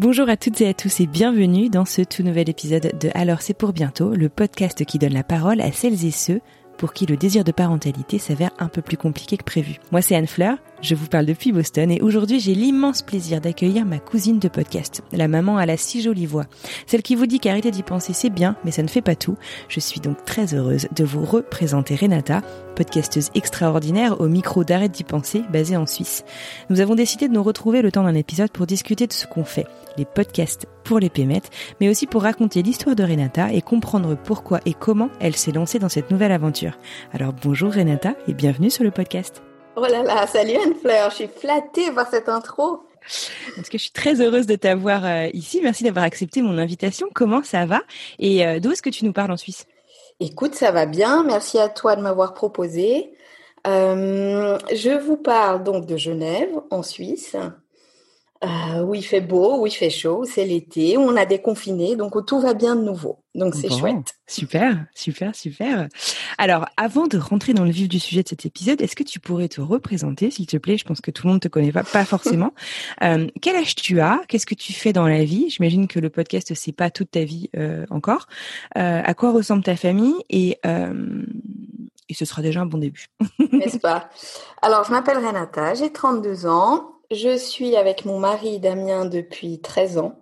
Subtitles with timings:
[0.00, 3.42] Bonjour à toutes et à tous et bienvenue dans ce tout nouvel épisode de Alors
[3.42, 6.40] c'est pour bientôt, le podcast qui donne la parole à celles et ceux
[6.78, 9.76] pour qui le désir de parentalité s'avère un peu plus compliqué que prévu.
[9.92, 13.84] Moi c'est Anne Fleur, je vous parle depuis Boston et aujourd'hui j'ai l'immense plaisir d'accueillir
[13.84, 16.46] ma cousine de podcast, la maman à la si jolie voix,
[16.86, 19.36] celle qui vous dit qu'arrêter d'y penser c'est bien mais ça ne fait pas tout.
[19.68, 22.42] Je suis donc très heureuse de vous représenter Renata,
[22.76, 26.24] podcasteuse extraordinaire au micro d'Arrête d'y penser basée en Suisse.
[26.70, 29.44] Nous avons décidé de nous retrouver le temps d'un épisode pour discuter de ce qu'on
[29.44, 34.16] fait, les podcasts pour les pémettes, mais aussi pour raconter l'histoire de Renata et comprendre
[34.16, 36.78] pourquoi et comment elle s'est lancée dans cette nouvelle aventure.
[37.12, 39.42] Alors bonjour Renata et bienvenue sur le podcast.
[39.82, 42.80] Oh là là, salut Anne-Fleur, je suis flattée par cette intro.
[43.56, 45.60] Parce que je suis très heureuse de t'avoir euh, ici.
[45.62, 47.06] Merci d'avoir accepté mon invitation.
[47.14, 47.80] Comment ça va?
[48.18, 49.66] Et euh, d'où est-ce que tu nous parles en Suisse?
[50.18, 51.24] Écoute, ça va bien.
[51.24, 53.14] Merci à toi de m'avoir proposé.
[53.66, 57.34] Euh, je vous parle donc de Genève, en Suisse.
[58.42, 61.94] Euh, où il fait beau, où il fait chaud, c'est l'été, où on a déconfiné,
[61.94, 63.18] donc où tout va bien de nouveau.
[63.34, 64.14] Donc c'est chouette.
[64.26, 65.88] Super, super, super.
[66.38, 69.20] Alors, avant de rentrer dans le vif du sujet de cet épisode, est-ce que tu
[69.20, 70.78] pourrais te représenter, s'il te plaît?
[70.78, 72.54] Je pense que tout le monde te connaît pas, pas forcément.
[73.02, 74.22] euh, quel âge tu as?
[74.26, 75.50] Qu'est-ce que tu fais dans la vie?
[75.50, 78.26] J'imagine que le podcast c'est pas toute ta vie euh, encore.
[78.78, 80.14] Euh, à quoi ressemble ta famille?
[80.30, 81.26] Et euh,
[82.08, 83.06] et ce sera déjà un bon début.
[83.52, 84.08] N'est-ce pas?
[84.62, 86.99] Alors, je m'appelle Renata, j'ai 32 ans.
[87.10, 90.20] Je suis avec mon mari Damien depuis 13 ans.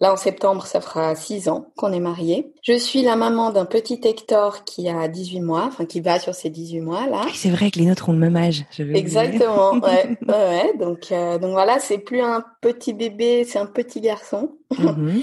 [0.00, 2.52] Là, en septembre, ça fera 6 ans qu'on est mariés.
[2.62, 6.34] Je suis la maman d'un petit Hector qui a 18 mois, enfin qui va sur
[6.34, 7.26] ses 18 mois là.
[7.34, 8.64] C'est vrai que les nôtres ont le même âge.
[8.70, 13.66] Je Exactement, ouais, ouais, Donc, euh, donc voilà, c'est plus un petit bébé, c'est un
[13.66, 14.52] petit garçon.
[14.78, 15.20] Mmh,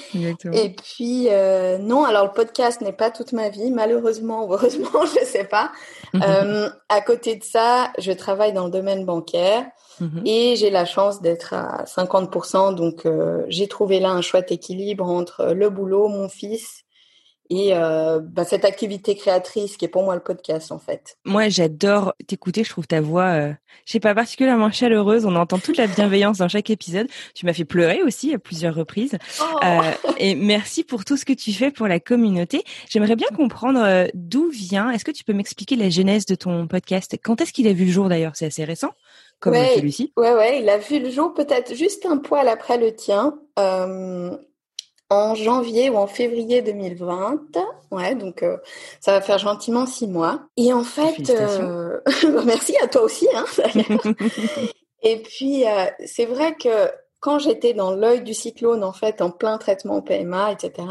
[0.53, 4.89] Et puis euh, non, alors le podcast n'est pas toute ma vie, malheureusement ou heureusement,
[5.05, 5.71] je sais pas.
[6.13, 6.21] Mmh.
[6.23, 9.65] Euh, à côté de ça, je travaille dans le domaine bancaire.
[9.99, 10.21] Mmh.
[10.25, 15.07] Et j'ai la chance d'être à 50%, donc euh, j'ai trouvé là un chouette équilibre
[15.07, 16.85] entre le boulot, mon fils
[17.49, 21.17] et euh, bah, cette activité créatrice qui est pour moi le podcast en fait.
[21.25, 23.53] Moi j'adore t'écouter, je trouve ta voix, euh,
[23.85, 25.25] je sais pas particulièrement chaleureuse.
[25.25, 27.07] On entend toute la bienveillance dans chaque épisode.
[27.33, 29.17] Tu m'as fait pleurer aussi à plusieurs reprises.
[29.41, 29.43] Oh.
[29.63, 32.63] Euh, et merci pour tout ce que tu fais pour la communauté.
[32.87, 34.91] J'aimerais bien comprendre d'où vient.
[34.91, 37.17] Est-ce que tu peux m'expliquer la genèse de ton podcast?
[37.23, 38.33] Quand est-ce qu'il a vu le jour d'ailleurs?
[38.35, 38.91] C'est assez récent?
[39.39, 40.11] Comme ouais, celui-ci.
[40.17, 44.35] Ouais, ouais, il a vu le jour peut-être juste un poil après le tien, euh,
[45.09, 47.41] en janvier ou en février 2020.
[47.91, 48.57] Ouais, donc euh,
[48.99, 50.41] ça va faire gentiment six mois.
[50.57, 51.99] Et en fait, euh...
[52.45, 53.27] merci à toi aussi.
[53.33, 53.45] Hein,
[55.03, 55.63] Et puis,
[56.05, 56.91] c'est vrai que
[57.21, 60.87] quand j'étais dans l'œil du cyclone, en fait, en plein traitement PMA, etc.,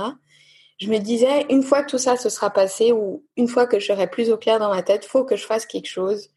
[0.79, 3.79] je me disais, une fois que tout ça se sera passé, ou une fois que
[3.79, 6.31] je serai plus au clair dans ma tête, faut que je fasse quelque chose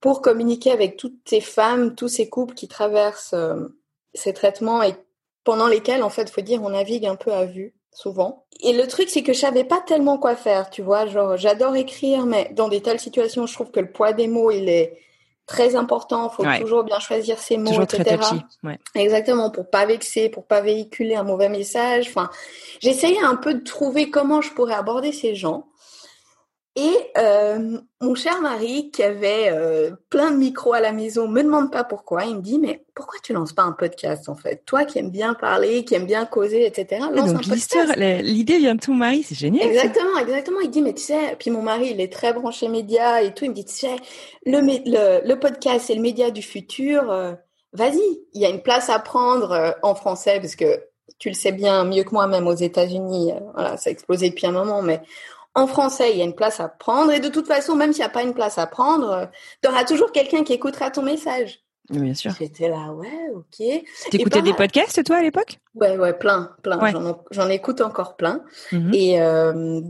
[0.00, 3.68] pour communiquer avec toutes ces femmes, tous ces couples qui traversent euh,
[4.14, 4.94] ces traitements et
[5.44, 8.44] pendant lesquels, en fait, faut dire, on navigue un peu à vue, souvent.
[8.60, 11.06] Et le truc, c'est que je savais pas tellement quoi faire, tu vois.
[11.06, 14.50] Genre, j'adore écrire, mais dans des telles situations, je trouve que le poids des mots,
[14.50, 14.98] il est
[15.46, 16.28] très important.
[16.28, 16.60] Faut Ouais.
[16.60, 18.02] toujours bien choisir ses mots, Toujours etc.
[18.04, 18.42] très touchy.
[18.64, 18.78] Ouais.
[18.96, 22.08] Exactement, pour pas vexer, pour pas véhiculer un mauvais message.
[22.08, 22.28] Enfin,
[22.80, 25.68] j'essayais un peu de trouver comment je pourrais aborder ces gens.
[26.78, 31.42] Et euh, mon cher mari, qui avait euh, plein de micros à la maison, me
[31.42, 32.26] demande pas pourquoi.
[32.26, 34.62] Il me dit, mais pourquoi tu lances pas un podcast en fait?
[34.66, 37.00] Toi qui aimes bien parler, qui aimes bien causer, etc.
[37.12, 37.94] Lance un donc podcast.
[37.96, 39.62] l'idée vient de ton mari, c'est génial.
[39.64, 39.68] ça.
[39.70, 40.60] Exactement, exactement.
[40.60, 43.46] Il dit, mais tu sais, puis mon mari, il est très branché média et tout.
[43.46, 43.96] Il me dit, tu sais,
[44.44, 47.10] le, le, le podcast, c'est le média du futur.
[47.10, 47.32] euh,
[47.72, 48.00] Vas-y,
[48.34, 50.82] il y a une place à prendre euh, en français parce que
[51.18, 54.28] tu le sais bien mieux que moi, même aux États-Unis, euh, voilà, ça a explosé
[54.28, 55.00] depuis un moment, mais
[55.56, 57.10] en français, il y a une place à prendre.
[57.12, 59.30] Et de toute façon, même s'il n'y a pas une place à prendre,
[59.62, 61.60] tu auras toujours quelqu'un qui écoutera ton message.
[61.90, 62.32] Oui, Bien sûr.
[62.38, 63.66] J'étais là, ouais, ok.
[64.10, 65.58] T'écoutais des podcasts toi à l'époque?
[65.74, 66.78] Ouais, ouais, plein, plein.
[66.80, 66.92] Ouais.
[66.92, 68.42] J'en, j'en écoute encore plein.
[68.72, 68.92] Mhm.
[68.92, 69.80] Et euh,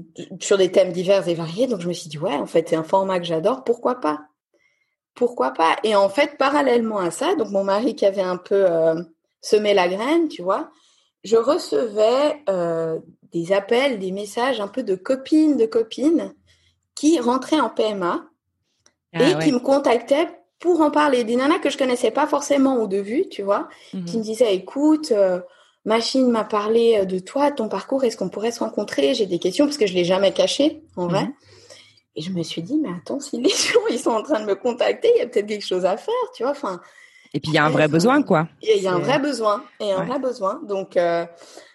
[0.40, 1.66] sur des thèmes divers et variés.
[1.66, 4.20] Donc je me suis dit, ouais, en fait, c'est un format que j'adore, pourquoi pas?
[5.14, 5.76] Pourquoi pas?
[5.82, 9.02] Et en fait, parallèlement à ça, donc mon mari qui avait un peu euh,
[9.40, 10.70] semé la graine, tu vois,
[11.26, 12.98] je recevais euh,
[13.32, 16.34] des appels, des messages un peu de copines, de copines
[16.94, 18.24] qui rentraient en PMA
[19.12, 20.28] ah et qui me contactaient
[20.60, 21.24] pour en parler.
[21.24, 24.18] Des nanas que je connaissais pas forcément au de vue, tu vois, qui mhm.
[24.18, 25.40] me disaient, écoute, euh,
[25.84, 29.14] Machine m'a parlé de toi, ton parcours, est-ce qu'on pourrait se rencontrer?
[29.14, 31.24] J'ai des questions parce que je l'ai jamais caché, en vrai.
[31.24, 31.34] Mhm.
[32.14, 34.46] Et je me suis dit, mais attends, si les gens ils sont en train de
[34.46, 36.52] me contacter, il y a peut-être quelque chose à faire, tu vois.
[36.52, 36.80] Enfin.
[37.34, 38.48] Et puis il y a un vrai besoin, quoi.
[38.62, 40.60] Il y a un vrai besoin et un vrai besoin.
[40.66, 41.24] Donc, euh,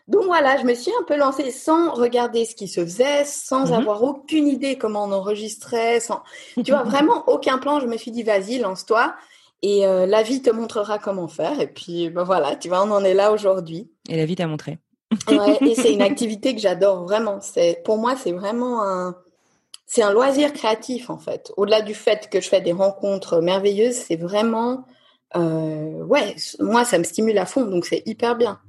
[0.08, 3.68] donc voilà, je me suis un peu lancée sans regarder ce qui se faisait, sans
[3.68, 3.74] mhm.
[3.74, 6.22] avoir aucune idée comment on enregistrait, sans,
[6.64, 7.80] tu vois, vraiment aucun plan.
[7.80, 9.16] Je me suis dit, vas-y, lance-toi.
[9.64, 11.60] Et euh, la vie te montrera comment faire.
[11.62, 13.92] Et puis, ben voilà, tu vois, on en est là aujourd'hui.
[14.10, 14.80] Et la vie t'a montré.
[15.30, 17.40] ouais, et c'est une activité que j'adore vraiment.
[17.42, 19.16] C'est, pour moi, c'est vraiment un,
[19.94, 21.52] c'est un loisir créatif en fait.
[21.58, 24.86] Au-delà du fait que je fais des rencontres merveilleuses, c'est vraiment,
[25.36, 28.60] euh, ouais, moi ça me stimule à fond, donc c'est hyper bien.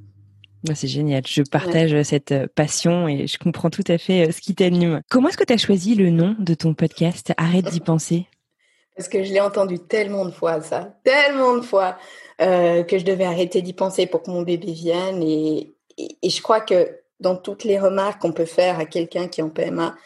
[0.74, 1.26] C'est génial.
[1.26, 5.02] Je partage cette euh, passion et je comprends tout à fait euh, ce qui t'anime.
[5.10, 7.32] Comment est-ce que tu as choisi le nom de ton podcast?
[7.36, 8.26] Arrête d'y penser
[8.96, 11.96] Parce que je l'ai entendu tellement de fois, ça, tellement de fois,
[12.40, 15.22] euh, que je devais arrêter d'y penser pour que mon bébé vienne.
[15.22, 19.40] Et, et, je crois que dans toutes les remarques qu'on peut faire à quelqu'un qui
[19.40, 19.96] est en PMA,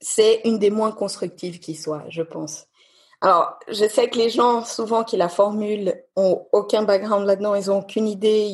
[0.00, 2.66] c'est une des moins constructives qui soit, je pense.
[3.20, 7.70] Alors, je sais que les gens, souvent, qui la formulent, ont aucun background là-dedans, ils
[7.70, 8.48] ont aucune idée,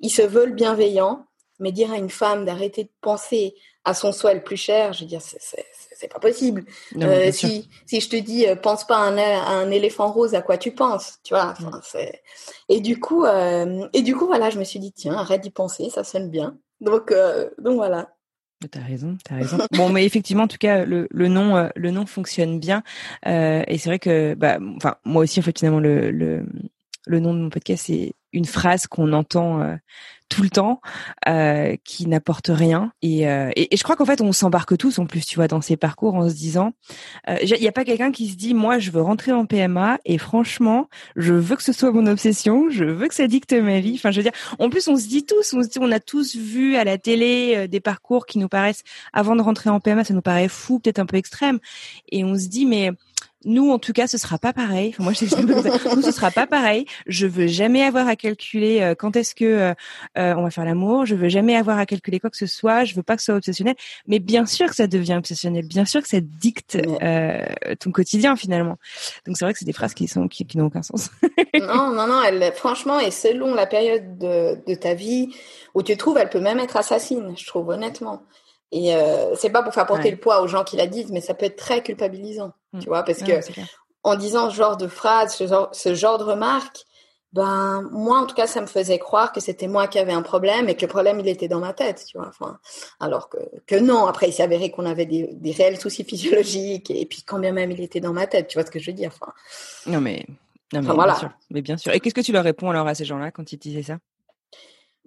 [0.00, 1.26] ils, se veulent bienveillants,
[1.58, 5.00] mais dire à une femme d'arrêter de penser à son soi le plus cher, je
[5.00, 6.64] veux dire, c'est pas possible.
[6.96, 10.58] Euh, si, si je te dis, euh, pense pas à un, éléphant rose, à quoi
[10.58, 11.54] tu penses, tu vois?
[12.68, 15.50] Et du coup, euh, et du coup, voilà, je me suis dit, tiens, arrête d'y
[15.50, 16.56] penser, ça sonne bien.
[16.80, 17.12] Donc,
[17.58, 18.10] donc voilà.
[18.70, 19.58] T'as raison, t'as raison.
[19.72, 22.82] bon, mais effectivement, en tout cas, le, le nom, euh, le nom fonctionne bien.
[23.26, 26.44] Euh, et c'est vrai que, bah, enfin, moi aussi, en fait, finalement, le, le,
[27.06, 29.76] le nom de mon podcast, c'est une phrase qu'on entend euh,
[30.28, 30.80] tout le temps,
[31.28, 32.92] euh, qui n'apporte rien.
[33.04, 35.60] Euh, et, et, je crois qu'en fait, on s'embarque tous en plus, tu vois, dans
[35.60, 36.72] ces parcours en se disant,
[37.28, 40.18] il n'y a pas quelqu'un qui se dit, moi, je veux rentrer en PMA et
[40.18, 43.94] franchement, je veux que ce soit mon obsession, je veux que ça dicte ma vie.
[43.94, 46.00] Enfin, je veux dire, en plus, on se dit tous, on se dit, on a
[46.00, 48.82] tous vu à la télé des parcours qui nous paraissent,
[49.12, 51.58] avant de rentrer en PMA, ça nous paraît fou, peut-être un peu extrême,
[52.10, 52.92] et on se dit, mais
[53.44, 54.94] nous, en tout cas, ce sera pas pareil.
[54.98, 55.24] moi, je
[55.94, 56.86] nous, ce sera pas pareil.
[57.06, 59.74] Je veux jamais avoir à calculer euh, quand est-ce que euh,
[60.18, 61.06] euh, on va faire l'amour.
[61.06, 62.84] Je veux jamais avoir à calculer quoi que ce soit.
[62.84, 63.76] Je veux pas que ce soit obsessionnel.
[64.08, 65.66] Mais bien sûr que ça devient obsessionnel.
[65.66, 66.78] Bien sûr que ça dicte
[67.78, 68.76] ton quotidien finalement.
[69.26, 71.10] Donc c'est vrai que c'est des phrases qui sont qui, n'ont aucun sens.
[71.60, 72.22] non, non, non.
[72.22, 75.28] Elle, franchement, et selon la période de, de ta vie
[75.74, 77.34] où tu te trouves, elle peut même être assassine.
[77.36, 78.22] Je trouve honnêtement.
[78.70, 81.20] Et euh, c'est pas pour faire porter le poids aux gens qui la disent, mais
[81.20, 82.80] ça peut être très culpabilisant, mm.
[82.80, 83.40] tu vois, parce que
[84.02, 86.84] en disant ce genre de phrase, ce genre, ce genre de remarque,
[87.32, 90.22] ben moi en tout cas ça me faisait croire que c'était moi qui avais un
[90.22, 92.28] problème et que le problème il était dans ma tête, tu vois.
[92.28, 92.58] Enfin,
[93.00, 94.06] alors que que non.
[94.06, 97.52] Après il s'est avéré qu'on avait des, des réels soucis physiologiques et, puis quand bien
[97.52, 99.10] même il était dans ma tête, tu vois ce que je veux dire.
[99.14, 99.32] Enfin.
[99.86, 100.24] Non mais
[100.72, 101.30] non mais bien sûr.
[101.50, 101.92] Mais bien sûr.
[101.92, 103.98] Et qu'est-ce que tu leur réponds alors à ces gens-là quand ils disaient ça?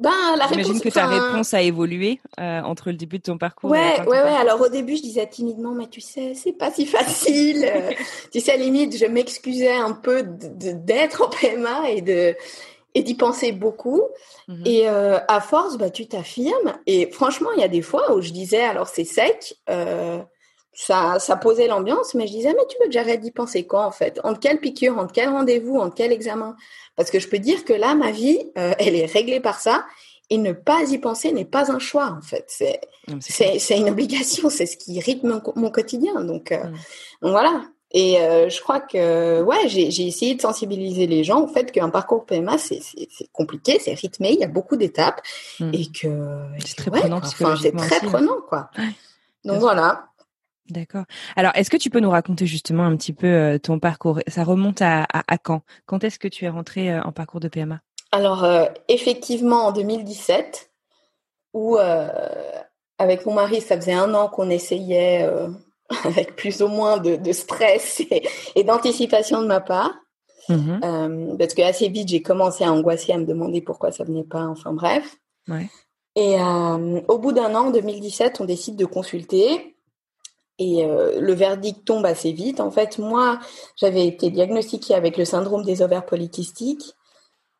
[0.01, 3.69] Ben, la J'imagine que ta réponse a évolué euh, entre le début de ton parcours.
[3.69, 4.35] Ouais, ouais, ouais.
[4.35, 7.63] Alors au début, je disais timidement, mais tu sais, c'est pas si facile.
[7.63, 7.91] Euh,
[8.31, 12.35] tu sais, à la limite, je m'excusais un peu d'être en PMA et de
[12.95, 14.01] et d'y penser beaucoup.
[14.47, 14.63] Mhm.
[14.65, 16.73] Et euh, à force, bah, tu t'affirmes.
[16.87, 19.55] Et franchement, il y a des fois où je disais, alors c'est sec,
[20.73, 23.85] ça, ça posait l'ambiance, mais je disais, mais tu veux que j'arrête d'y penser quoi
[23.85, 24.19] en fait?
[24.23, 26.55] Entre quelle piqûre, entre quel rendez-vous, entre quel examen?
[26.95, 29.85] Parce que je peux dire que là, ma vie, euh, elle est réglée par ça.
[30.29, 32.45] Et ne pas y penser n'est pas un choix en fait.
[32.47, 32.79] C'est
[33.19, 36.23] c'est une obligation, c'est ce qui rythme mon, quotidien.
[36.23, 36.63] Donc, euh,
[37.21, 37.63] donc voilà.
[37.93, 41.89] Et euh, je crois que ouais, j'ai essayé de sensibiliser les gens au fait qu'un
[41.89, 42.79] parcours PMA c'est
[43.33, 45.21] compliqué, c'est rythmé, il y a beaucoup d'étapes
[45.59, 45.71] mmh.
[45.73, 48.09] et que c'est très prenant c'est très hein.
[48.09, 48.69] prenant quoi.
[49.43, 50.10] Donc voilà.
[50.69, 51.03] D'accord.
[51.35, 54.19] Alors, est-ce que tu peux nous raconter justement un petit peu euh, ton parcours?
[54.27, 55.61] Ça remonte à, à, quand?
[55.85, 59.71] Quand est-ce que tu es rentrée euh, en parcours de PMA Alors, euh, effectivement, en
[59.71, 60.69] 2017,
[61.53, 61.77] où
[62.97, 65.27] avec mon mari, ça faisait un an qu'on essayait,
[66.05, 68.01] avec plus ou moins de, stress
[68.55, 69.93] et, d'anticipation de ma part.
[70.49, 74.23] Mmh parce que assez vite, j'ai commencé à angoisser, à me demander pourquoi ça venait
[74.23, 74.45] pas.
[74.45, 75.17] Enfin bref.
[75.47, 75.69] Ouais.
[76.15, 76.37] Et
[77.07, 79.75] au bout d'un an, en 2017, on décide de consulter.
[80.61, 82.59] Et euh, le verdict tombe assez vite.
[82.59, 83.39] En fait, moi,
[83.75, 86.93] j'avais été diagnostiquée avec le syndrome des ovaires polykystiques.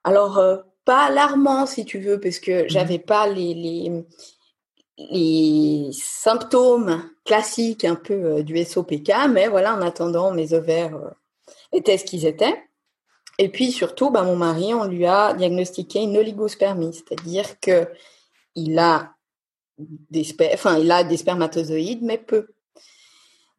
[0.04, 2.70] Alors, euh, pas alarmant, si tu veux, parce que mhm.
[2.70, 4.06] j'avais pas les, les,
[5.00, 10.96] les, symptômes classiques un peu euh, du SOPK, mais voilà, en attendant, mes ovaires
[11.74, 12.56] étaient ce qu'ils étaient.
[13.40, 17.88] Et puis surtout, bah, mon mari, on lui a diagnostiqué une oligospermie, c'est-à-dire que
[18.54, 19.16] il a
[19.80, 22.46] des, enfin, il a des spermatozoïdes, mais peu.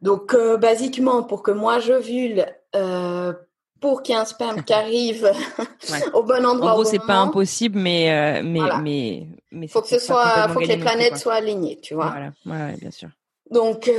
[0.02, 2.44] Donc, euh, basiquement, pour que moi j'ovule,
[2.74, 3.32] euh,
[3.80, 5.30] pour qu'il y ait un sperme qui arrive
[6.14, 6.72] au bon endroit.
[6.72, 10.60] En gros, c'est pas impossible, mais euh, mais mais mais faut que ce soit, faut
[10.60, 12.10] que les planètes soient alignées, tu vois.
[12.10, 13.08] Voilà, ouais, bien sûr.
[13.50, 13.90] Donc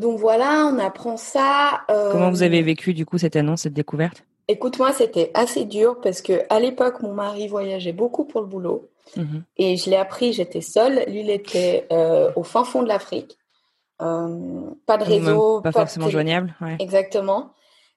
[0.00, 1.82] donc voilà, on apprend ça.
[1.88, 4.24] Comment vous avez vécu du coup cette annonce, cette découverte?
[4.48, 8.48] Écoute, moi, c'était assez dur parce que à l'époque, mon mari voyageait beaucoup pour le
[8.48, 8.88] boulot.
[9.16, 9.44] Mhm.
[9.56, 11.04] Et je l'ai appris, j'étais seule.
[11.06, 11.86] Lui, il était
[12.34, 13.38] au fin fond de l'Afrique.
[14.02, 15.60] Euh, pas de réseau.
[15.60, 16.54] pas, forcément joignable.
[16.78, 17.52] Exactement.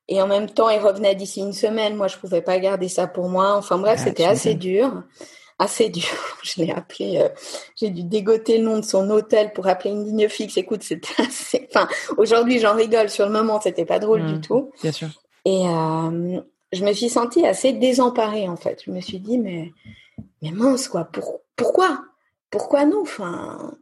[0.07, 1.95] Et en même temps, il revenait d'ici une semaine.
[1.95, 3.55] Moi, je pouvais pas garder ça pour moi.
[3.55, 5.03] Enfin bref, ah, c'était assez dur.
[5.57, 6.03] Assez dur.
[6.43, 7.17] Je l'ai appelé.
[7.17, 7.29] Euh,
[7.75, 10.57] j'ai dû dégoter le nom de son hôtel pour appeler une ligne fixe.
[10.57, 11.67] Écoute, c'était assez.
[11.73, 13.09] Enfin, aujourd'hui, j'en rigole.
[13.09, 14.71] Sur le moment, c'était pas drôle du mmh, tout.
[14.81, 15.07] Bien sûr.
[15.45, 16.41] Et euh,
[16.73, 18.81] je me suis sentie assez désemparée en fait.
[18.85, 19.71] Je me suis dit mais
[20.41, 21.05] mais mince quoi.
[21.05, 22.03] Pour, pourquoi?
[22.49, 23.01] Pourquoi nous?
[23.01, 23.75] Enfin,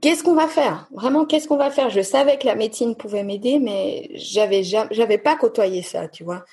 [0.00, 0.88] qu'est-ce qu'on va faire?
[0.92, 1.90] Vraiment, qu'est-ce qu'on va faire?
[1.90, 6.44] Je savais que la médecine pouvait m'aider, mais j'avais j'avais pas côtoyé ça, tu vois.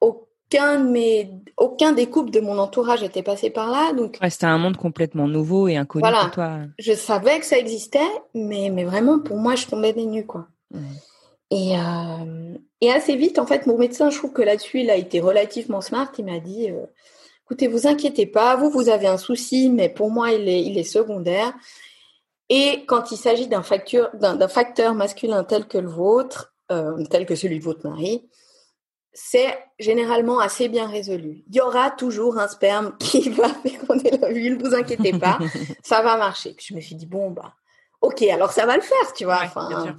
[0.00, 4.18] Aucun de mes, aucun des couples de mon entourage était passé par là, donc.
[4.28, 6.58] c'était un monde complètement nouveau et inconnu pour toi.
[6.78, 8.00] Je savais que ça existait,
[8.34, 10.46] mais mais vraiment pour moi, je tombais des nues, quoi.
[11.50, 14.96] Et euh, et assez vite, en fait, mon médecin, je trouve que là-dessus, il a
[14.96, 16.10] été relativement smart.
[16.18, 16.70] Il m'a dit.
[16.70, 16.86] Euh,
[17.44, 20.78] écoutez, vous inquiétez pas, vous, vous avez un souci, mais pour moi, il est, il
[20.78, 21.52] est secondaire.
[22.54, 27.58] Et quand il s'agit d'un facteur, masculin tel que le vôtre, euh, tel que celui
[27.58, 28.28] de votre mari,
[29.14, 31.44] c'est généralement assez bien résolu.
[31.48, 35.38] Il y aura toujours un sperme qui va féconder ne vous inquiétez pas,
[35.82, 36.52] ça va marcher.
[36.52, 37.54] Puis je me suis dit bon bah,
[38.02, 39.40] ok, alors ça va le faire, tu vois.
[39.44, 39.96] enfin,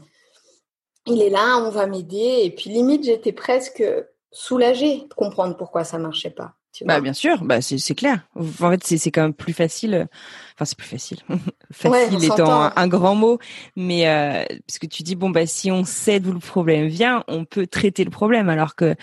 [1.07, 2.41] il est là, on va m'aider.
[2.43, 3.83] Et puis limite, j'étais presque
[4.31, 6.53] soulagée de comprendre pourquoi ça marchait pas.
[6.81, 8.27] Bah bien sûr, bah c'est clair.
[8.35, 9.93] En fait, c'est quand même plus facile.
[9.93, 10.05] Euh,
[10.55, 11.19] enfin, c'est plus facile.
[11.71, 13.39] facile étant un, grand mot,
[13.75, 17.23] mais euh, parce que tu dis bon bah si on sait d'où le problème vient,
[17.27, 18.95] on peut traiter le problème, alors que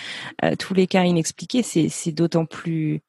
[0.45, 3.03] euh, tous les cas inexpliqués, c'est c'est d'autant plus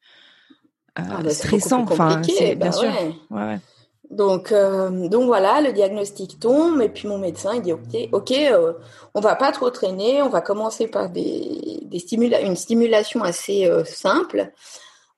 [0.98, 1.82] euh, ah, bah, stressant.
[1.82, 2.92] Enfin, bien bah sûr.
[3.30, 3.58] Ouais, ouais.
[4.12, 8.30] Donc, euh, donc voilà, le diagnostic tombe et puis mon médecin il dit ok, ok,
[8.32, 8.74] euh,
[9.14, 13.66] on va pas trop traîner, on va commencer par des, des stimula une stimulation assez
[13.66, 14.52] euh, simple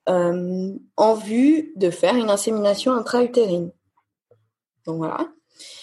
[0.07, 3.71] en vue de faire une insémination intra-utérine.
[4.85, 5.27] Donc voilà.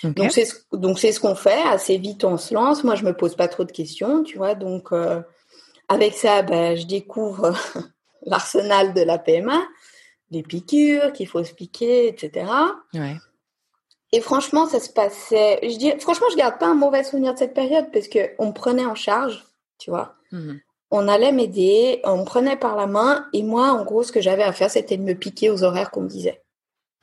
[0.04, 2.84] Donc c'est donc c'est ce qu'on fait assez vite on se lance.
[2.84, 4.54] Moi je me pose pas trop de questions, tu vois.
[4.54, 4.90] Donc
[5.88, 7.52] avec ça, ben, je découvre
[8.26, 9.60] l'arsenal de la PMA
[10.32, 12.46] les piqûres qu'il faut se piquer, etc.
[14.12, 15.58] Et franchement, ça se passait.
[15.62, 18.48] Je dis, franchement, je garde pas un mauvais souvenir de cette période parce que on
[18.48, 19.44] me prenait en charge,
[19.78, 20.16] tu vois.
[20.32, 20.60] Mhm.
[20.90, 24.20] On allait m'aider, on me prenait par la main et moi, en gros, ce que
[24.20, 26.42] j'avais à faire, c'était de me piquer aux horaires qu'on me disait.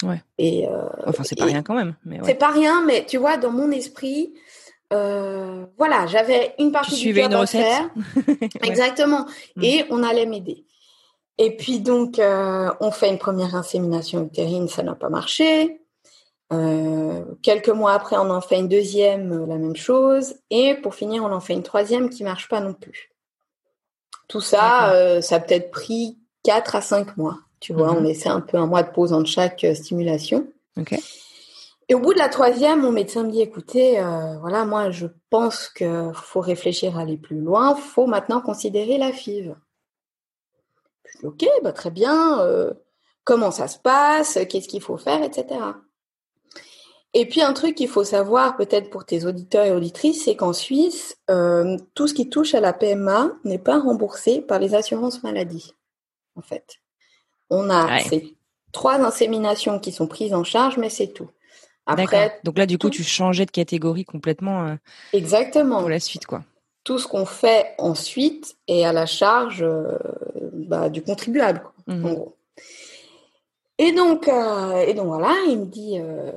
[0.03, 0.21] Ouais.
[0.37, 1.95] Et euh, enfin, c'est pas rien quand même.
[2.23, 4.33] C'est pas rien, mais tu vois, dans mon esprit,
[4.93, 7.89] euh, voilà, j'avais une partie du job une à faire.
[8.63, 9.25] Exactement.
[9.55, 9.63] Mm.
[9.63, 10.65] Et on allait m'aider.
[11.41, 15.81] Et puis donc, euh, on fait une première insémination utérine, ça n'a pas marché.
[16.51, 20.35] Euh, quelques mois après, on en fait une deuxième, euh, la même chose.
[20.49, 23.09] Et pour finir, on en fait une troisième qui marche pas non plus.
[24.27, 27.39] Tout ça, ça a peut-être pris 4 à 5 mois.
[27.59, 28.07] Tu vois, on mhm.
[28.07, 30.45] essaie un peu un mois de pause entre chaque stimulation.
[31.87, 33.93] Et au bout de la troisième, mon médecin me dit, écoutez,
[34.39, 37.75] voilà, moi, je pense qu'il faut réfléchir à aller plus loin.
[37.75, 39.55] Il faut maintenant considérer la FIV
[41.23, 42.73] ok, bah très bien, euh,
[43.23, 45.59] comment ça se passe, qu'est-ce qu'il faut faire, etc.
[47.13, 50.53] Et puis un truc qu'il faut savoir peut-être pour tes auditeurs et auditrices, c'est qu'en
[50.53, 55.23] Suisse, euh, tout ce qui touche à la PMA n'est pas remboursé par les assurances
[55.23, 55.73] maladie.
[56.35, 56.77] En fait,
[57.49, 58.37] on a ces
[58.71, 61.29] trois inséminations qui sont prises en charge, mais c'est tout.
[61.87, 64.67] Après, donc là du coup, tu changeais de catégorie complètement.
[64.67, 64.75] Euh,
[65.11, 65.79] Exactement.
[65.79, 66.43] Pour la suite, quoi
[66.83, 69.97] tout ce qu'on fait ensuite est à la charge euh,
[70.53, 72.05] bah, du contribuable, mhm.
[72.05, 72.35] en gros.
[73.77, 76.31] Et donc, euh, et donc voilà, il me dit, euh,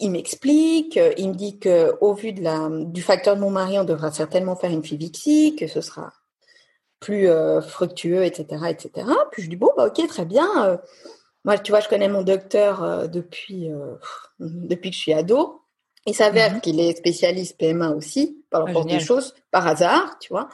[0.00, 3.78] il m'explique, il me dit que au vu de la, du facteur de mon mari,
[3.78, 6.12] on devra certainement faire une FIVIXI, que ce sera
[6.98, 7.28] plus
[7.68, 9.06] fructueux, etc., etc.
[9.30, 10.80] Puis je dis bon, bah ok, très bien.
[11.44, 13.70] moi, tu vois, je connais mon docteur depuis
[14.40, 15.60] depuis que je suis ado.
[16.08, 16.60] Il s'avère mhm.
[16.62, 20.48] qu'il est spécialiste PMA aussi, par la ah, des choses, par hasard, tu vois.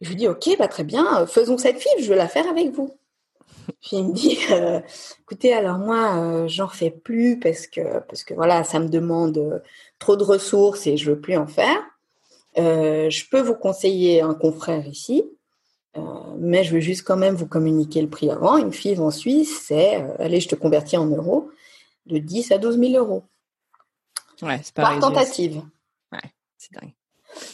[0.00, 2.48] je lui dis, ok, bah, très bien, euh, faisons cette fille, je veux la faire
[2.48, 2.90] avec vous.
[3.80, 4.80] Puis il me dit, euh,
[5.20, 9.62] écoutez, alors moi, euh, j'en fais plus parce que, parce que voilà, ça me demande
[10.00, 11.78] trop de ressources et je veux plus en faire.
[12.56, 15.24] je peux vous conseiller un confrère ici,
[16.38, 18.56] mais je veux juste quand même vous communiquer le prix avant.
[18.56, 21.50] Une fille en Suisse, c'est, allez, je te convertis en euros,
[22.06, 23.22] de 10 à 12 000 euros.
[24.42, 25.62] Ouais, c'est Par tentative.
[26.12, 26.94] Ouais, c'est dingue.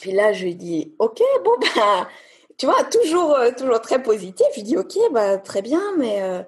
[0.01, 2.09] Puis là, je lui dis, ok, bon bah,
[2.57, 4.47] tu vois, toujours, toujours très positif.
[4.53, 6.47] Je lui dis, ok, bah très bien, mais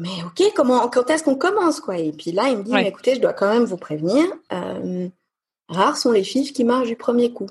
[0.00, 1.98] mais ok, comment, quand est-ce qu'on commence quoi?
[1.98, 5.08] Et puis là, il me dit, écoutez, je dois quand même vous prévenir, euh,
[5.68, 7.48] rares sont les filles qui marchent du premier coup.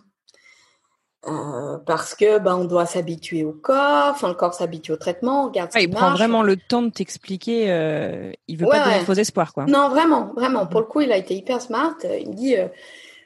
[1.27, 5.43] Euh, parce que ben on doit s'habituer au corps, enfin le corps s'habitue au traitement,
[5.43, 5.69] on regarde.
[5.75, 7.69] il prend vraiment le temps de t'expliquer.
[7.69, 9.65] Euh, il veut pas donner faux espoirs, quoi.
[9.65, 10.65] Non, vraiment, vraiment.
[10.65, 11.95] Pour le coup, il a été hyper smart.
[12.03, 12.55] Il me dit,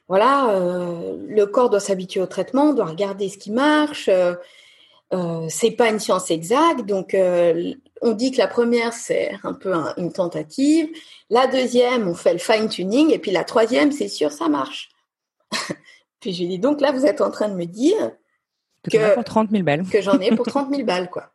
[0.08, 0.60] voilà,
[1.28, 4.10] le corps doit s'habituer au traitement, on doit regarder ce qui marche.
[5.14, 9.54] Euh, c'est pas une science exacte, donc euh, on dit que la première c'est un
[9.54, 10.90] peu une tentative,
[11.30, 14.90] la deuxième on fait le fine tuning et puis la troisième c'est sûr ça marche.
[16.24, 18.12] puis je lui dis donc là vous êtes en train de me dire
[18.90, 19.84] que, pour 30 000 balles.
[19.84, 21.30] que j'en ai pour 30 000 balles quoi.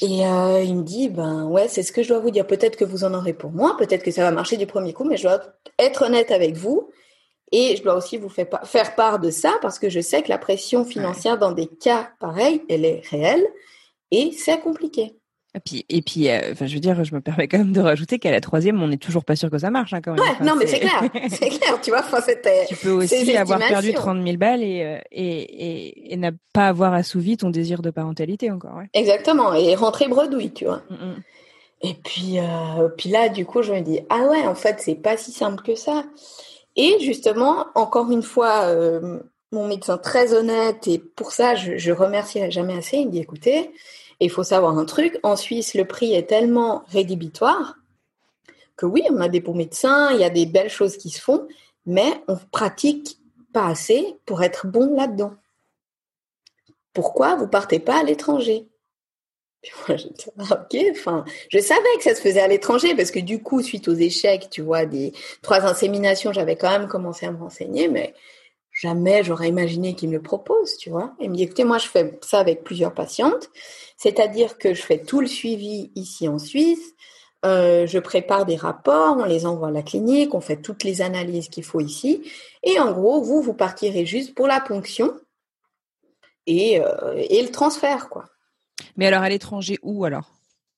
[0.00, 2.76] Et euh, il me dit ben ouais c'est ce que je dois vous dire peut-être
[2.76, 5.16] que vous en aurez pour moi peut-être que ça va marcher du premier coup mais
[5.16, 5.40] je dois
[5.78, 6.90] être honnête avec vous
[7.50, 10.38] et je dois aussi vous faire part de ça parce que je sais que la
[10.38, 13.46] pression financière dans des cas pareils, elle est réelle
[14.10, 15.17] et c'est compliqué.
[15.58, 18.20] Et puis, et puis euh, je veux dire, je me permets quand même de rajouter
[18.20, 20.20] qu'à la troisième, on n'est toujours pas sûr que ça marche hein, quand même.
[20.20, 22.04] Ouais, non, mais c'est clair, c'est clair, tu vois.
[22.68, 26.68] Tu peux aussi avoir perdu 30 000 balles et euh, et, et, et n'a pas
[26.68, 28.76] avoir assouvi ton désir de parentalité encore.
[28.76, 28.88] Ouais.
[28.94, 30.82] Exactement, et rentrer bredouille, tu vois.
[30.90, 31.22] Mm, mm.
[31.82, 34.94] Et puis, euh, puis là, du coup, je me dis ah ouais, en fait, c'est
[34.94, 36.04] pas si simple que ça.
[36.76, 39.18] Et justement, encore une fois, euh,
[39.50, 43.18] mon médecin très honnête, et pour ça, je, je remercierai jamais assez, il me dit,
[43.18, 43.72] écoutez,
[44.20, 47.76] il faut savoir un truc, en Suisse, le prix est tellement rédhibitoire
[48.76, 51.20] que oui, on a des beaux médecins, il y a des belles choses qui se
[51.20, 51.48] font,
[51.84, 53.18] mais on pratique
[53.52, 55.34] pas assez pour être bon là-dedans.
[56.92, 58.68] Pourquoi vous partez pas à l'étranger?
[59.88, 59.94] Je
[60.38, 63.88] ok, enfin, je savais que ça se faisait à l'étranger parce que du coup, suite
[63.88, 68.14] aux échecs, tu vois, des trois inséminations, j'avais quand même commencé à me renseigner, mais
[68.80, 71.14] jamais j'aurais imaginé qu'il me le propose, tu vois.
[71.20, 73.50] Il me dit, écoutez, moi, je fais ça avec plusieurs patientes,
[73.96, 76.94] c'est-à-dire que je fais tout le suivi ici en Suisse,
[77.44, 81.02] euh, je prépare des rapports, on les envoie à la clinique, on fait toutes les
[81.02, 82.22] analyses qu'il faut ici,
[82.62, 85.14] et en gros, vous, vous partirez juste pour la ponction
[86.46, 88.24] et, euh, et le transfert, quoi.
[88.96, 90.30] Mais alors à l'étranger où alors?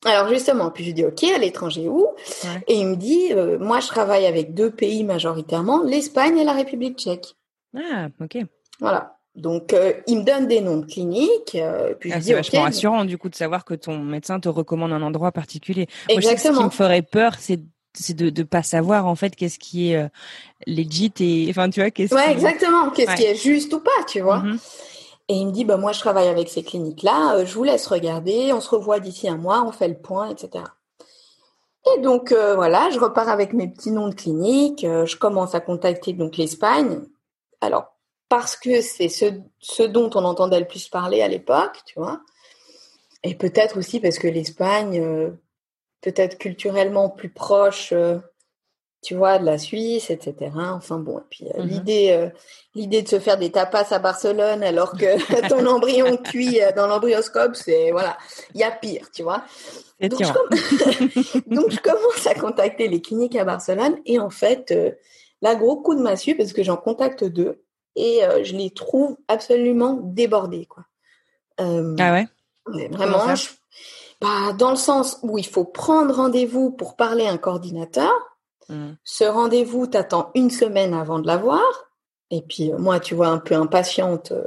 [0.05, 2.09] Alors justement, puis je dis ok, à l'étranger où?
[2.67, 6.55] Et il me dit, euh, moi je travaille avec deux pays majoritairement, l'Espagne et la
[6.55, 7.35] République tchèque.
[7.77, 8.39] Ah, ok.
[8.81, 9.17] Voilà.
[9.37, 11.55] Donc euh, il me donne des noms de cliniques.
[11.55, 14.93] Euh, puis ah, c'est vachement rassurant du coup de savoir que ton médecin te recommande
[14.93, 15.87] un endroit particulier.
[16.09, 16.55] Exactement.
[16.55, 17.61] ce qui me ferait peur, c'est
[17.93, 20.09] c'est de ne pas savoir en fait qu'est-ce qui est
[20.67, 24.21] legit et enfin tu vois qu'est-ce ouais exactement qu'est-ce qui est juste ou pas tu
[24.21, 24.59] vois mm-hmm.
[25.31, 27.87] Et il me dit, bah, moi, je travaille avec ces cliniques-là, euh, je vous laisse
[27.87, 30.65] regarder, on se revoit d'ici un mois, on fait le point, etc.
[31.95, 35.55] Et donc, euh, voilà, je repars avec mes petits noms de cliniques, euh, je commence
[35.55, 37.03] à contacter donc l'Espagne.
[37.61, 37.97] Alors,
[38.29, 42.21] parce que c'est ce, dont on entendait le plus parler à l'époque, tu vois.
[43.23, 45.33] Et peut-être aussi parce que l'Espagne,
[46.01, 47.93] peut-être culturellement plus proche
[49.03, 50.51] tu vois, de la Suisse, etc.
[50.55, 52.29] Enfin bon, et puis euh, mmh l'idée, euh,
[52.75, 56.87] l'idée de se faire des tapas à Barcelone alors que ton embryon cuit euh, dans
[56.87, 58.19] l'embryoscope, c'est voilà,
[58.55, 59.43] il y a pire, tu vois.
[60.01, 64.75] Donc je, Donc je, commence à contacter les cliniques à Barcelone et en fait,
[65.43, 67.63] là gros coup de massue parce que j'en contacte deux
[67.97, 70.85] et je les trouve absolument débordés, quoi.
[71.59, 72.29] ah ouais?
[72.67, 73.25] Vraiment,
[74.21, 78.13] bah, dans le sens où il faut prendre rendez-vous pour parler à un coordinateur
[78.71, 78.93] Mm.
[79.05, 81.91] Ce rendez-vous, t'attends une semaine avant de l'avoir.
[82.31, 84.45] Et puis, euh, moi, tu vois, un peu impatiente, euh,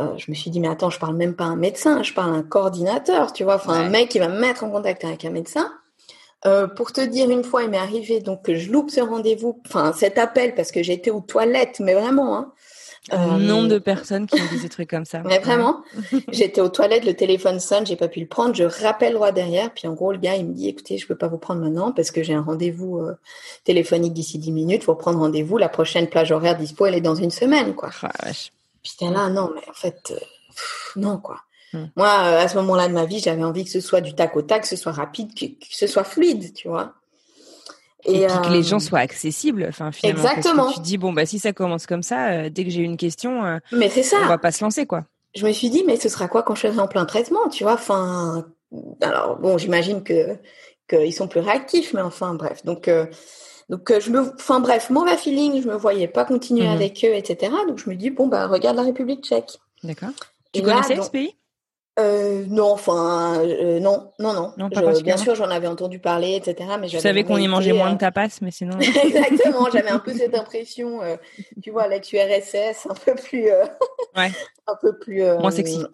[0.00, 2.14] euh, je me suis dit, mais attends, je parle même pas à un médecin, je
[2.14, 5.04] parle à un coordinateur, tu vois, enfin, un mec qui va me mettre en contact
[5.04, 5.70] avec un médecin.
[6.76, 9.92] Pour te dire, une fois, il m'est arrivé donc que je loupe ce rendez-vous, enfin
[9.92, 12.52] cet appel parce que j'étais aux toilettes, mais vraiment, hein,
[13.10, 15.22] un nombre de personnes qui ont dit des trucs comme ça.
[15.26, 15.82] Mais vraiment,
[16.28, 19.72] j'étais aux toilettes, le téléphone sonne, j'ai pas pu le prendre, je rappelle droit derrière,
[19.74, 21.90] puis en gros le gars il me dit écoutez, je peux pas vous prendre maintenant
[21.90, 23.16] parce que j'ai un rendez-vous euh,
[23.64, 27.16] téléphonique d'ici 10 minutes, faut prendre rendez-vous, la prochaine plage horaire dispo elle est dans
[27.16, 27.90] une semaine quoi.
[28.02, 28.30] Ah,
[28.84, 30.24] Puis là non mais en fait euh,
[30.94, 31.40] non quoi.
[31.72, 31.86] Hmm.
[31.96, 34.36] Moi euh, à ce moment-là de ma vie, j'avais envie que ce soit du tac
[34.36, 36.94] au tac, que ce soit rapide, que ce soit fluide, tu vois.
[38.04, 39.66] Et, puis que les gens euh, soient accessibles.
[39.68, 40.72] Enfin, finalement, exactement.
[40.72, 43.44] tu dis bon bah si ça commence comme ça, euh, dès que j'ai une question,
[43.44, 44.16] euh, mais c'est ça.
[44.24, 45.04] On va pas se lancer quoi.
[45.34, 47.62] Je me suis dit mais ce sera quoi quand je serai en plein traitement, tu
[47.62, 47.74] vois?
[47.74, 48.44] Enfin,
[49.00, 50.36] alors bon, j'imagine que
[50.88, 52.64] qu'ils sont plus réactifs, mais enfin bref.
[52.64, 52.90] Donc
[53.68, 56.74] donc je me, enfin bref, mauvais feeling, je me voyais pas continuer mhm.
[56.74, 57.52] avec eux, etc.
[57.68, 59.58] Donc je me dis bon bah regarde la République Tchèque.
[59.84, 60.10] D'accord.
[60.52, 61.34] Tu connaissais ce pays?
[61.98, 64.52] Euh, non, enfin, euh, non, non, non.
[64.56, 66.70] non pas bien sûr, j'en avais entendu parler, etc.
[66.80, 68.78] Mais je savais qu'on y mangeait moins de tapas, mais sinon.
[68.80, 71.00] Exactement, j'avais un peu cette impression,
[71.62, 74.30] tu vois, l'ex-URSS, un peu plus, ouais.
[74.66, 75.84] un peu plus moins sexy,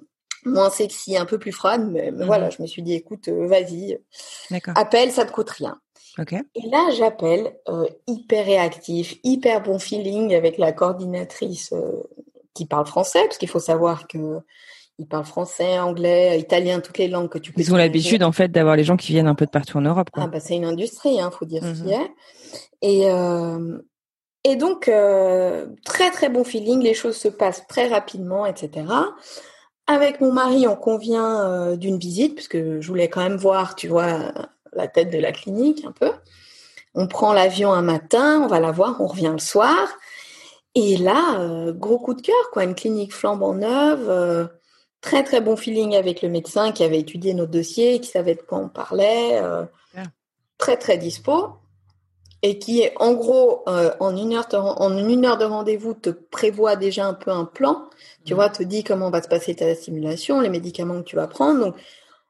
[0.45, 1.89] moins sexy, un peu plus froide.
[1.91, 2.53] Mais, mais voilà, mhm.
[2.53, 3.99] je me suis dit, écoute, vas-y,
[4.77, 5.81] appelle, ça te coûte rien.
[6.21, 7.57] Et là, j'appelle,
[8.07, 11.75] hyper réactif, hyper bon feeling avec la coordinatrice
[12.55, 14.41] qui parle français, parce qu'il faut savoir que
[14.99, 17.61] ils parlent français, anglais, italien, toutes les langues que tu peux.
[17.61, 19.81] Ils ont l'habitude en fait d'avoir les gens qui viennent un peu de partout en
[19.81, 20.11] Europe.
[20.15, 21.91] Ah bah c'est une industrie, hein, faut dire ce qui mhm.
[21.91, 22.11] est.
[22.83, 23.79] Et euh,
[24.43, 28.87] et donc euh, très très bon feeling, les choses se passent très rapidement, etc.
[29.87, 33.87] Avec mon mari, on convient euh, d'une visite puisque je voulais quand même voir, tu
[33.87, 34.33] vois,
[34.73, 36.11] la tête de la clinique un peu.
[36.95, 39.87] On prend l'avion un matin, on va la voir, on revient le soir.
[40.75, 44.51] Et là, gros coup de cœur, quoi, une clinique flambant neuve
[45.01, 48.43] très très bon feeling avec le médecin qui avait étudié notre dossier, qui savait de
[48.43, 49.65] quoi on parlait, euh,
[50.59, 51.53] très très dispo,
[52.43, 56.11] et qui est en gros euh, en une heure en une heure de rendez-vous te
[56.11, 57.89] prévoit déjà un peu un plan,
[58.25, 61.29] tu vois, te dit comment va se passer ta stimulation, les médicaments que tu vas
[61.29, 61.61] prendre.
[61.61, 61.77] Donc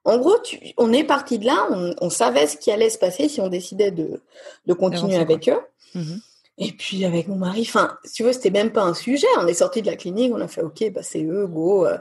[0.04, 1.68] en gros, tu, on est parti de là,
[2.00, 4.22] on, savait ce qui allait se passer si on décidait de,
[4.66, 5.61] de continuer avec eux.
[5.94, 6.16] Mmh
[6.60, 9.28] et puis avec mon mari, enfin, si tu veux, c'était même pas un sujet.
[9.38, 11.86] On est sorti de la clinique, on a fait OK, bah c'est eux, go.
[11.86, 11.98] Euh.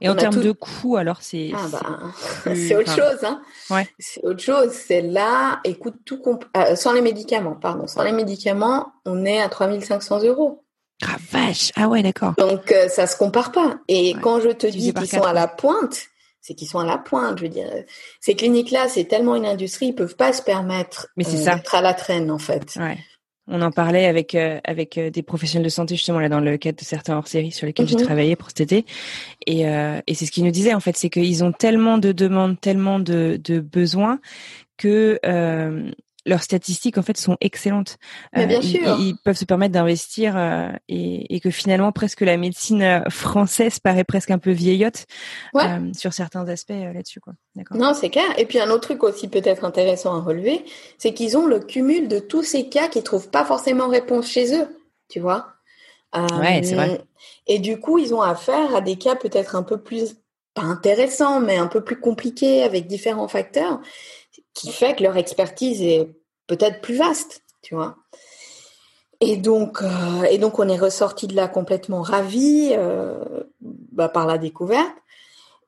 [0.00, 3.42] Et en termes de coût, alors c'est ah, bah, c'est autre chose, hein.
[3.68, 3.88] Ouais.
[3.98, 4.70] C'est autre chose.
[4.70, 6.22] C'est là, écoute, tout
[6.56, 10.62] euh, sans les médicaments, pardon, sans les médicaments, on est à 3500 euros.
[11.02, 12.34] Ah vache, ah ouais, d'accord.
[12.38, 13.80] Donc euh, ça se compare pas.
[13.88, 16.06] Et quand je te dis qu'ils sont à la pointe,
[16.40, 17.38] c'est qu'ils sont à la pointe.
[17.38, 17.68] Je veux dire,
[18.20, 21.56] ces cliniques-là, c'est tellement une industrie, ils peuvent pas se permettre ça.
[21.56, 22.76] d'être à la traîne en fait.
[22.76, 22.98] Ouais.
[23.48, 26.56] On en parlait avec euh, avec euh, des professionnels de santé justement là dans le
[26.56, 28.02] cadre de certains hors-séries sur lesquels j'ai mhm.
[28.02, 28.84] travaillé pour cet été
[29.46, 32.10] et, euh, et c'est ce qu'ils nous disaient en fait c'est qu'ils ont tellement de
[32.10, 34.18] demandes tellement de, de besoins
[34.76, 35.20] que
[36.26, 37.96] leurs statistiques en fait sont excellentes.
[38.34, 38.98] bien euh, sûr.
[38.98, 44.04] Ils, peuvent se permettre d'investir euh, et, que finalement presque la médecine euh, française paraît
[44.04, 45.06] presque un peu vieillotte
[45.94, 47.34] sur certains aspects là-dessus quoi.
[47.70, 48.24] Non, c'est clair.
[48.36, 50.64] Et puis un autre truc aussi peut-être intéressant à relever,
[50.98, 54.54] c'est qu'ils ont le cumul de tous ces cas qui trouvent pas forcément réponse chez
[54.54, 54.66] eux,
[55.08, 55.46] tu vois.
[56.14, 57.00] ouais, c'est vrai.
[57.46, 60.16] Et du coup, ils ont affaire à des cas peut-être un peu plus
[60.54, 63.80] pas intéressants, mais un peu plus compliqués avec différents facteurs
[64.56, 66.08] qui fait que leur expertise est
[66.46, 67.96] peut-être plus vaste, tu vois.
[69.20, 70.26] Et donc, euh,
[70.58, 74.96] on est ressorti de là complètement ravis euh, bah, par la découverte.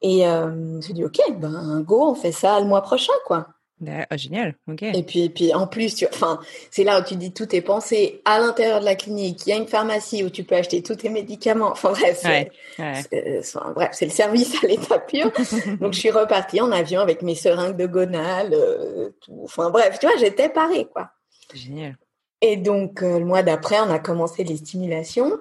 [0.01, 3.49] Et euh, je dit, ok, ben go, on fait ça le mois prochain, quoi.
[3.87, 4.83] Ah, génial, ok.
[4.83, 7.61] Et puis, et puis en plus, tu, enfin, c'est là où tu dis tout est
[7.61, 9.47] pensé à l'intérieur de la clinique.
[9.47, 11.71] Il y a une pharmacie où tu peux acheter tous tes médicaments.
[11.71, 15.31] Enfin bref, c'est, bref, c'est le service à l'état pur.
[15.81, 19.41] Donc je suis repartie en avion avec mes seringues de gonal, euh, tout.
[19.45, 21.11] Enfin bref, tu vois, j'étais parée quoi.
[21.55, 21.97] Génial.
[22.41, 25.39] Et donc euh, le mois d'après, on a commencé les stimulations.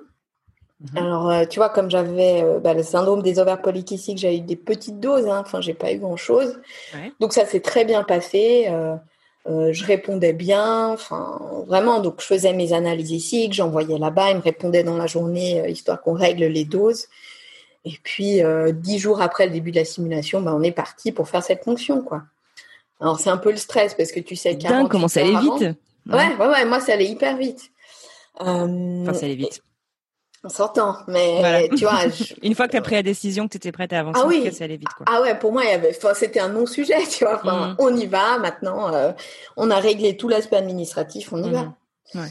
[0.80, 0.98] Mhm.
[0.98, 4.42] Alors, euh, tu vois, comme j'avais euh, bah, le syndrome des ovaires polykystiques, j'ai eu
[4.42, 5.28] des petites doses.
[5.28, 5.42] Hein.
[5.46, 6.60] Enfin, j'ai pas eu grand-chose.
[7.20, 8.68] Donc, ça s'est très bien passé.
[8.70, 8.96] Euh,
[9.72, 10.90] je répondais bien.
[10.90, 12.00] Enfin, vraiment.
[12.00, 14.32] Donc, je faisais mes analyses ici, que j'envoyais là-bas.
[14.32, 17.08] Ils me répondaient dans la journée, histoire qu'on règle les doses.
[17.86, 18.42] Et puis,
[18.74, 21.64] dix jours après le début de la simulation, bah, on est parti pour faire cette
[21.64, 22.24] fonction, quoi.
[23.00, 24.56] Alors, c'est un peu le stress parce que tu sais.
[24.56, 25.76] Dingue, comment ça allait vite.
[26.08, 26.66] Ouais, ouais, ouais.
[26.66, 27.72] Moi, ça allait hyper vite.
[28.36, 29.62] enfin, ça allait vite.
[30.48, 32.00] On s'entend, mais tu vois.
[32.42, 34.28] Une fois que tu as pris la décision, que tu étais prête à avancer, ah
[34.28, 34.50] oui.
[34.54, 34.88] ça allait vite.
[34.96, 35.06] Quoi.
[35.10, 37.36] Ah ouais, pour moi, il y avait, c'était un non-sujet, tu vois.
[37.36, 37.76] Enfin, mm.
[37.80, 38.94] On y va maintenant.
[38.94, 39.12] Euh,
[39.58, 41.74] on a réglé tout l'aspect administratif, on y va.
[42.16, 42.30] Ouais.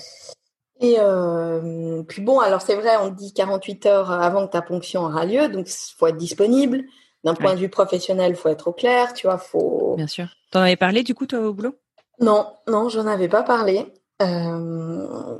[0.81, 5.05] Et euh, puis bon, alors c'est vrai, on dit 48 heures avant que ta ponction
[5.05, 6.85] aura lieu, donc faut être disponible.
[7.23, 9.95] D'un point de vue professionnel, faut être au clair, tu vois, faut.
[9.97, 10.29] Bien sûr.
[10.53, 11.75] T'en avais parlé du coup toi au boulot?
[12.21, 13.93] Non, non, j'en avais pas parlé.
[14.23, 15.39] Euh,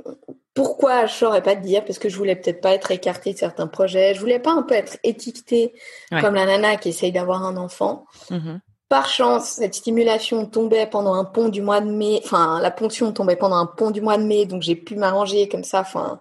[0.53, 3.37] pourquoi je saurais pas te dire parce que je voulais peut-être pas être écartée de
[3.37, 4.13] certains projets.
[4.13, 5.73] Je voulais pas un peu être étiquetée
[6.21, 8.05] comme la nana qui essaye d'avoir un enfant.
[8.29, 8.59] Mm-hmm.
[8.89, 12.21] Par chance, cette stimulation tombait pendant un pont du mois de mai.
[12.23, 15.49] Enfin, la ponction tombait pendant un pont du mois de mai, donc j'ai pu m'arranger
[15.49, 15.81] comme ça.
[15.81, 16.19] Enfin,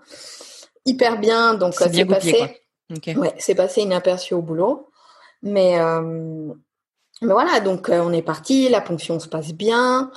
[0.84, 1.54] hyper bien.
[1.54, 2.60] Donc ça s'est passé.
[3.16, 4.90] Ouais, c'est passé inaperçu au boulot.
[5.42, 6.52] Mais euh,
[7.22, 8.68] mais voilà, donc euh, on est parti.
[8.68, 10.10] La ponction se passe bien.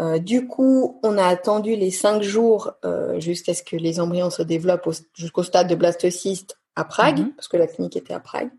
[0.00, 4.30] Euh, du coup, on a attendu les cinq jours euh, jusqu'à ce que les embryons
[4.30, 7.32] se développent jusqu'au stade de blastocyste à Prague, mhm.
[7.34, 8.50] parce que la clinique était à Prague.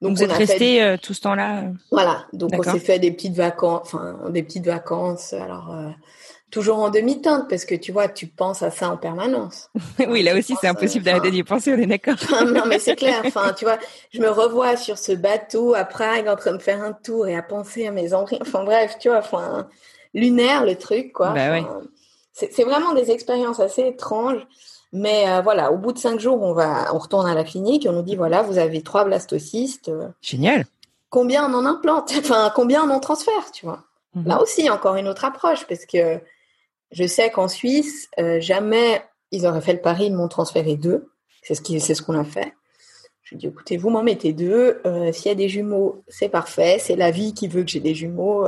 [0.00, 3.36] Donc, vous êtes resté euh, tout ce temps-là Voilà, donc on s'est fait des petites
[3.36, 5.32] vacances, enfin des petites vacances.
[5.34, 5.74] Alors
[6.50, 9.70] toujours en demi-teinte parce que tu vois, tu penses à ça en permanence.
[10.08, 12.16] oui, là aussi, c'est impossible d'arrêter d'y penser, on est d'accord.
[12.46, 13.22] non, mais c'est clair.
[13.30, 13.78] Enfin, tu vois,
[14.12, 17.36] je me revois sur ce bateau à Prague en train de faire un tour et
[17.36, 18.38] à penser à mes enfants.
[18.40, 19.68] Enfin, bref, tu vois, enfin,
[20.14, 21.30] lunaire le truc, quoi.
[21.30, 21.60] Bah,
[22.32, 24.46] c'est vraiment des expériences assez étranges.
[24.92, 27.86] Mais euh, voilà, au bout de cinq jours, on va, on retourne à la clinique
[27.86, 29.88] et on nous dit voilà, vous avez trois blastocystes.
[29.88, 30.66] Euh, Génial.
[31.10, 32.12] Combien on en implante?
[32.18, 33.84] Enfin, combien on en transfère, tu vois?
[34.14, 34.26] Mhm.
[34.26, 36.20] Là aussi, encore une autre approche parce que
[36.90, 41.08] je sais qu'en Suisse, euh, jamais ils auraient fait le pari de m'en transférer deux.
[41.42, 42.52] C'est ce c'est ce qu'on a fait.
[43.22, 44.82] Je dis écoutez, vous m'en mettez deux.
[45.12, 46.78] S'il y a des jumeaux, c'est parfait.
[46.80, 48.44] C'est la vie qui veut que j'ai des jumeaux.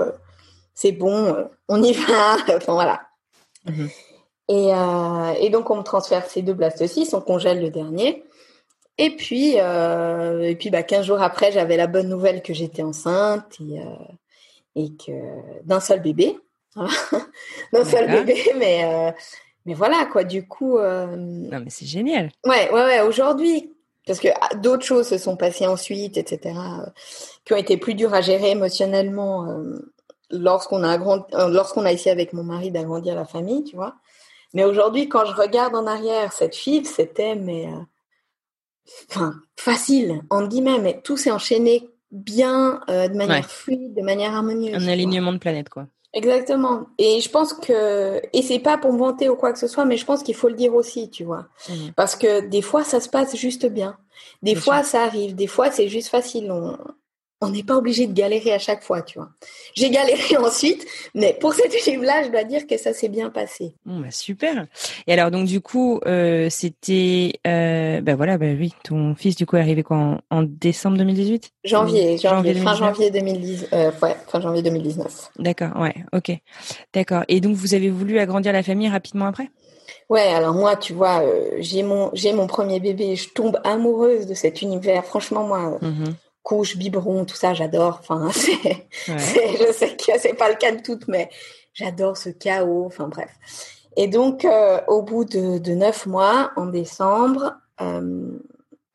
[0.74, 2.36] C'est bon, on y va.
[2.56, 3.02] enfin voilà.
[3.66, 3.88] Mhm.
[4.50, 8.24] Euh, et, donc, on me transfère ces deux blastocytes, on congèle le dernier.
[8.98, 12.82] Et puis, euh, et puis bah, 15 jours après, j'avais la bonne nouvelle que j'étais
[12.82, 13.80] enceinte et,
[14.80, 16.36] euh, que d'un seul bébé.
[17.72, 19.14] d'un seul bébé, mais,
[19.66, 20.24] mais voilà, quoi.
[20.24, 20.78] Du coup.
[20.78, 22.30] Non, mais c'est génial.
[22.44, 23.00] Ouais, ouais, ouais.
[23.00, 23.72] Aujourd'hui,
[24.06, 26.54] parce que ah, d'autres choses se sont passées ensuite, etc.,
[27.44, 29.46] qui ont été plus dures à gérer émotionnellement
[30.32, 30.96] lorsqu'on a
[31.48, 33.94] lorsqu'on a essayé avec mon mari d'agrandir la famille, tu vois.
[34.54, 37.80] Mais aujourd'hui, quand je regarde en arrière, cette fille, c'était mais euh,
[39.10, 44.34] enfin facile entre guillemets, mais tout s'est enchaîné bien, euh, de manière fluide, de manière
[44.34, 44.74] harmonieuse.
[44.74, 45.86] Un alignement de planète, quoi.
[46.14, 46.86] Exactement.
[46.98, 49.86] Et je pense que et c'est pas pour me vanter ou quoi que ce soit,
[49.86, 51.92] mais je pense qu'il faut le dire aussi, tu vois, mmh.
[51.96, 53.96] parce que des fois ça se passe juste bien,
[54.42, 56.52] des fois ça arrive, des fois c'est juste facile.
[56.52, 56.76] On,
[57.42, 59.28] on n'est pas obligé de galérer à chaque fois, tu vois.
[59.74, 63.74] J'ai galéré ensuite, mais pour cette livre-là, je dois dire que ça s'est bien passé.
[63.84, 64.66] bah super.
[65.08, 69.44] Et alors donc du coup, euh, c'était, euh, bah voilà, bah oui, ton fils du
[69.44, 74.40] coup est arrivé quoi en, décembre 2018 Janvier, janvier, fin janvier 2010, euh, ouais, fin
[74.40, 75.30] janvier 2019.
[75.38, 76.30] D'accord, ouais, ok,
[76.94, 77.24] d'accord.
[77.26, 79.50] Et donc vous avez voulu agrandir la famille rapidement après?
[80.08, 81.22] Ouais, alors moi, tu vois,
[81.58, 85.04] j'ai mon j'ai mon premier bébé, je tombe amoureuse de cet univers.
[85.04, 86.04] Franchement, moi, mmh
[86.42, 87.98] couche, biberon, tout ça, j'adore.
[88.00, 88.30] Enfin,
[89.06, 91.30] je sais que c'est pas le cas de toutes, mais
[91.72, 92.84] j'adore ce chaos.
[92.86, 93.30] Enfin, bref.
[93.96, 98.38] Et donc, euh, au bout de, neuf mois, en décembre, euh,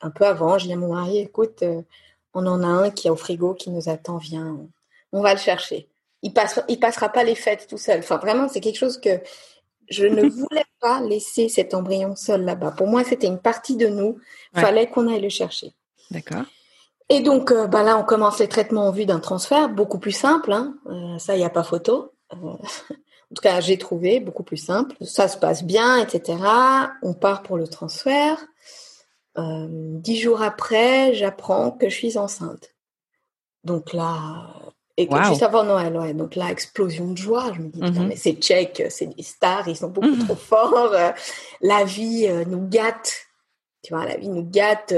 [0.02, 1.82] un peu avant, je dis à mon mari, écoute, euh,
[2.34, 4.58] on en a un qui est au frigo, qui nous attend, viens,
[5.12, 5.88] on va le chercher.
[6.24, 8.00] Il passe, il passera pas les fêtes tout seul.
[8.00, 9.22] Enfin, vraiment, c'est quelque chose que
[9.90, 12.72] je ne voulais pas laisser cet embryon seul là-bas.
[12.72, 14.18] Pour moi, c'était une partie de nous.
[14.56, 15.74] Il fallait qu'on aille le chercher.
[16.10, 16.46] D'accord.
[17.10, 20.12] Et donc, euh, bah là, on commence les traitements en vue d'un transfert, beaucoup plus
[20.12, 20.52] simple.
[20.52, 20.76] Hein.
[20.88, 22.14] Euh, ça, il n'y a pas photo.
[22.34, 24.96] Euh, en tout cas, j'ai trouvé beaucoup plus simple.
[25.02, 26.38] Ça se passe bien, etc.
[27.02, 28.38] On part pour le transfert.
[29.38, 32.74] dix jours après, j'apprends que je suis enceinte.
[33.64, 34.54] Donc là,
[34.98, 36.14] et juste avant Noël, ouais.
[36.14, 37.54] Donc là, explosion de joie.
[37.54, 40.26] Je me dis, mm mais c'est tchèque, c'est des stars, ils sont beaucoup mhm.
[40.26, 40.96] trop forts.
[41.62, 43.28] la vie nous gâte.
[43.84, 44.94] Tu vois, la vie nous gâte.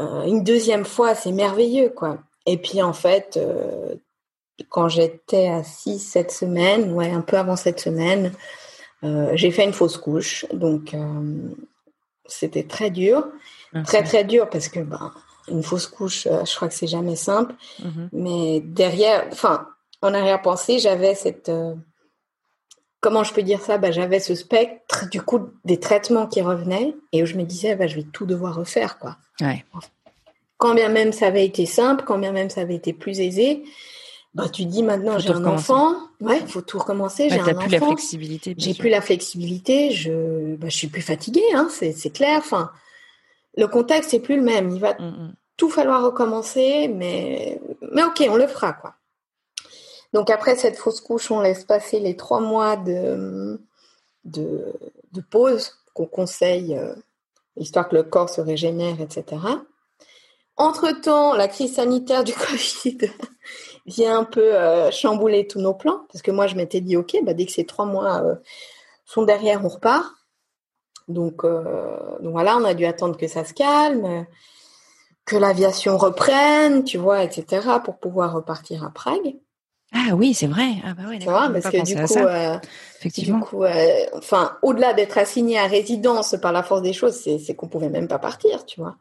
[0.00, 2.18] Euh, une deuxième fois, c'est merveilleux, quoi.
[2.46, 3.94] Et puis en fait, euh,
[4.68, 8.32] quand j'étais à 6, 7 semaines, ouais, un peu avant cette semaine,
[9.04, 10.46] euh, j'ai fait une fausse couche.
[10.52, 10.94] Donc
[12.26, 13.26] c'était très dur.
[13.84, 15.12] Très très dur parce que ben,
[15.48, 17.54] une fausse couche, je crois que c'est jamais simple.
[17.80, 18.08] Mm-hmm.
[18.12, 19.68] Mais derrière, enfin,
[20.00, 21.50] en arrière-pensée, j'avais cette
[23.00, 23.78] comment je peux dire ça?
[23.78, 27.76] Bah, J'avais ce spectre du coup des traitements qui revenaient et où je me disais
[27.76, 28.98] bah, je vais tout devoir refaire.
[28.98, 29.16] quoi.
[30.56, 33.62] Quand bien même ça avait été simple, quand bien même ça avait été plus aisé,
[34.34, 37.28] bah, tu dis maintenant j'ai un enfant, ouais, faut tout recommencer.
[37.30, 38.54] j'ai un plus la flexibilité.
[38.58, 42.38] J'ai plus la flexibilité, je, bah, je suis plus fatiguée, hein, c'est clair.
[42.38, 42.70] Enfin,
[43.56, 44.70] le contexte c'est plus le même.
[44.70, 45.34] Il va mm, mm.
[45.56, 47.60] tout falloir recommencer, mais
[47.92, 48.94] mais ok, on le fera quoi.
[50.12, 53.60] Donc après cette fausse couche, on laisse passer les trois mois de,
[55.30, 56.94] pause qu'on conseille, euh,
[57.56, 59.24] histoire que le corps se régénère, etc.
[60.56, 63.10] Entre-temps, la crise sanitaire du Covid
[63.86, 67.18] vient un peu euh, chambouler tous nos plans, parce que moi je m'étais dit, ok,
[67.22, 68.34] bah, dès que ces trois mois euh,
[69.04, 70.14] sont derrière, on repart.
[71.08, 74.26] Donc voilà, on a dû attendre que ça se calme,
[75.24, 79.38] que l'aviation reprenne, tu vois, etc., pour pouvoir repartir à Prague.
[79.92, 80.74] Ah oui, c'est vrai.
[80.84, 82.58] Ah bah ouais, parce que du coup, euh,
[82.98, 83.38] Effectivement.
[83.38, 87.54] du coup, euh, enfin, au-delà d'être assigné à résidence par la force des choses, c'est
[87.54, 88.96] qu'on pouvait même pas partir, tu vois.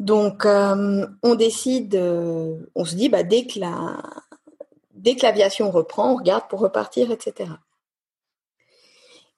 [0.00, 4.02] Donc, euh, on décide, on se dit, bah dès que la,
[4.94, 7.50] dès que l'aviation reprend, on regarde pour repartir, etc.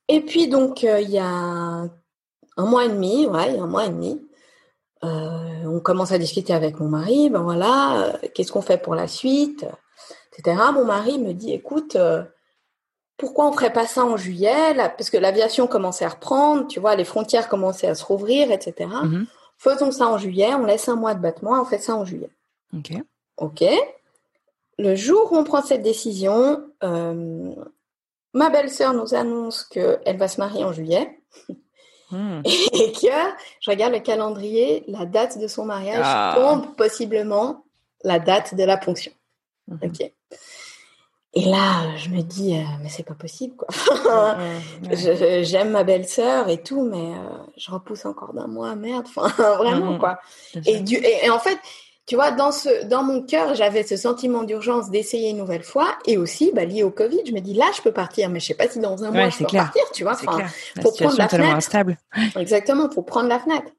[0.09, 1.91] Et puis donc, il y a un
[2.57, 4.23] mois et demi, ouais, il y a un mois et demi,
[5.03, 7.29] on commence à discuter avec mon mari.
[7.29, 9.67] Ben voilà, qu'est-ce qu'on fait pour la suite?
[10.75, 12.23] Mon mari me dit, écoute, euh,
[13.17, 14.75] pourquoi on ferait pas ça en juillet?
[14.75, 18.89] Parce que l'aviation commençait à reprendre, tu vois, les frontières commençaient à se rouvrir, etc.
[19.05, 19.27] Mhm.
[19.59, 22.31] Faisons ça en juillet, on laisse un mois de battement, on fait ça en juillet.
[22.77, 22.93] Ok.
[23.37, 23.65] Ok.
[24.79, 27.55] Le jour où on prend cette décision, euh,
[28.33, 31.19] ma belle-sœur nous annonce qu'elle va se marier en juillet
[32.11, 32.43] Hmm.
[32.45, 33.07] et que
[33.61, 36.35] je regarde le calendrier, la date de son mariage Ah.
[36.37, 37.65] tombe possiblement
[38.05, 39.13] la date de la ponction.
[39.69, 39.79] Mhm.
[39.85, 40.13] Ok.
[41.35, 43.69] Et là, je me dis, euh, mais c'est pas possible, quoi.
[44.05, 44.61] Ouais.
[44.95, 49.07] Je- je- J'aime ma belle-sœur et tout, mais euh, je repousse encore d'un mois, merde.
[49.17, 50.19] Enfin, vraiment, quoi.
[50.67, 50.83] Et, sûr.
[50.83, 51.57] du, et, et en fait,
[52.05, 55.97] tu vois, dans, ce, dans mon cœur, j'avais ce sentiment d'urgence d'essayer une nouvelle fois.
[56.05, 58.47] Et aussi, bah, lié au Covid, je me dis, là, je peux partir, mais je
[58.49, 59.63] sais pas si dans un Ouais, mois, je peux clair.
[59.65, 60.15] partir, tu vois.
[60.17, 60.45] C'est Enfin.
[60.77, 61.57] La faut prendre la fenêtre.
[61.57, 61.97] instable.
[62.37, 63.71] Exactement, pour prendre la fenêtre.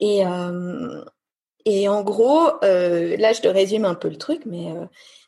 [0.00, 1.02] Et, euh,
[1.64, 4.66] et en gros, là, je te résume un peu le truc, mais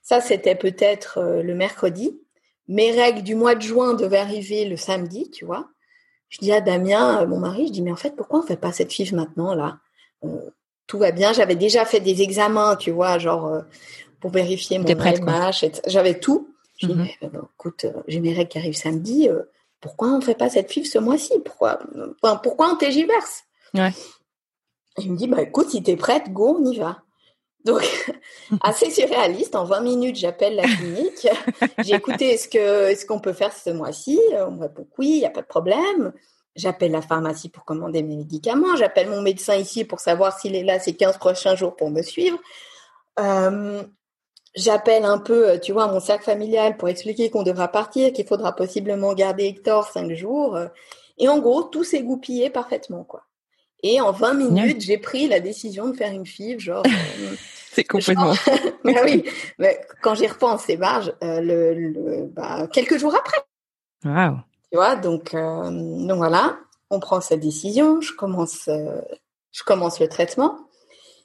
[0.05, 2.17] ça, c'était peut-être euh, le mercredi.
[2.69, 5.69] Mes règles du mois de juin devaient arriver le samedi, tu vois.
[6.29, 8.57] Je dis à Damien, euh, mon mari, je dis, mais en fait, pourquoi on fait
[8.57, 9.79] pas cette FIV maintenant, là?
[10.25, 10.29] Euh,
[10.87, 11.33] Tout va bien.
[11.33, 13.63] J'avais déjà fait des examens, tu vois, genre euh,
[14.21, 15.81] pour vérifier mon etc.
[15.87, 16.49] J'avais tout.
[16.79, 17.07] Je dis, Mhm.
[17.23, 19.29] mais, bon, écoute, j'ai mes règles qui arrivent samedi.
[19.29, 19.43] euh,
[19.81, 21.33] pourquoi on fait pas cette FIV ce mois-ci?
[21.45, 21.79] Pourquoi,
[22.43, 23.93] pourquoi on TGverse Ouais.
[24.99, 27.03] il me dit, bah écoute, si t'es prête, go, on y va.
[27.65, 27.83] Donc,
[28.61, 29.57] assez surréaliste.
[29.57, 31.29] En 20 minutes, j'appelle la clinique.
[31.79, 34.21] J'ai écouté, est-ce que, est-ce qu'on peut faire ce mois-ci?
[34.47, 36.13] On me répond que oui, il n'y a pas de problème.
[36.57, 38.77] J'appelle la pharmacie pour commander mes médicaments.
[38.77, 42.03] J'appelle mon médecin ici pour savoir s'il est là ces 15 prochains jours pour me
[42.03, 42.39] suivre.
[43.19, 43.83] Euh,
[44.55, 48.55] J'appelle un peu, tu vois, mon cercle familial pour expliquer qu'on devra partir, qu'il faudra
[48.55, 50.57] possiblement garder Hector 5 jours.
[51.19, 53.25] Et en gros, tout s'est goupillé parfaitement, quoi.
[53.83, 56.85] Et en 20 minutes, j'ai pris la décision de faire une FIV, genre.
[57.75, 58.33] C'est complètement.
[58.85, 59.25] bah oui,
[59.59, 63.39] mais quand j'y repense, c'est barge, euh, le, le- bah, quelques jours après,
[64.05, 64.37] Waouh.
[64.71, 64.97] tu vois.
[64.97, 65.71] Donc, euh,
[66.07, 66.57] donc voilà,
[66.91, 69.01] on prend cette décision, je commence, euh,
[69.53, 70.57] je commence le traitement.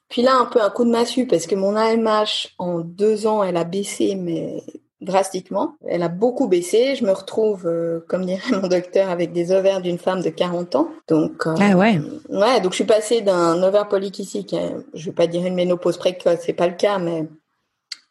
[0.10, 3.44] Puis là, un peu un coup de massue parce que mon AMH en deux ans,
[3.44, 4.64] elle a baissé, mais
[5.02, 5.76] drastiquement.
[5.88, 6.96] Elle a beaucoup baissé.
[6.96, 10.76] Je me retrouve, euh, comme dirait mon docteur, avec des ovaires d'une femme de 40
[10.76, 10.90] ans.
[11.08, 12.00] Donc, euh, Ah ouais.
[12.30, 14.56] Ouais, donc je suis passée d'un ovaire polykystique,
[14.94, 17.28] je vais pas dire une ménopause précoce, c'est pas le cas, mais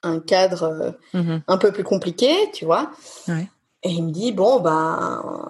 [0.02, 1.42] un cadre euh, Mhm.
[1.46, 2.90] un peu plus compliqué, tu vois.
[3.26, 3.48] Ouais.
[3.82, 5.48] Et il me dit bon ben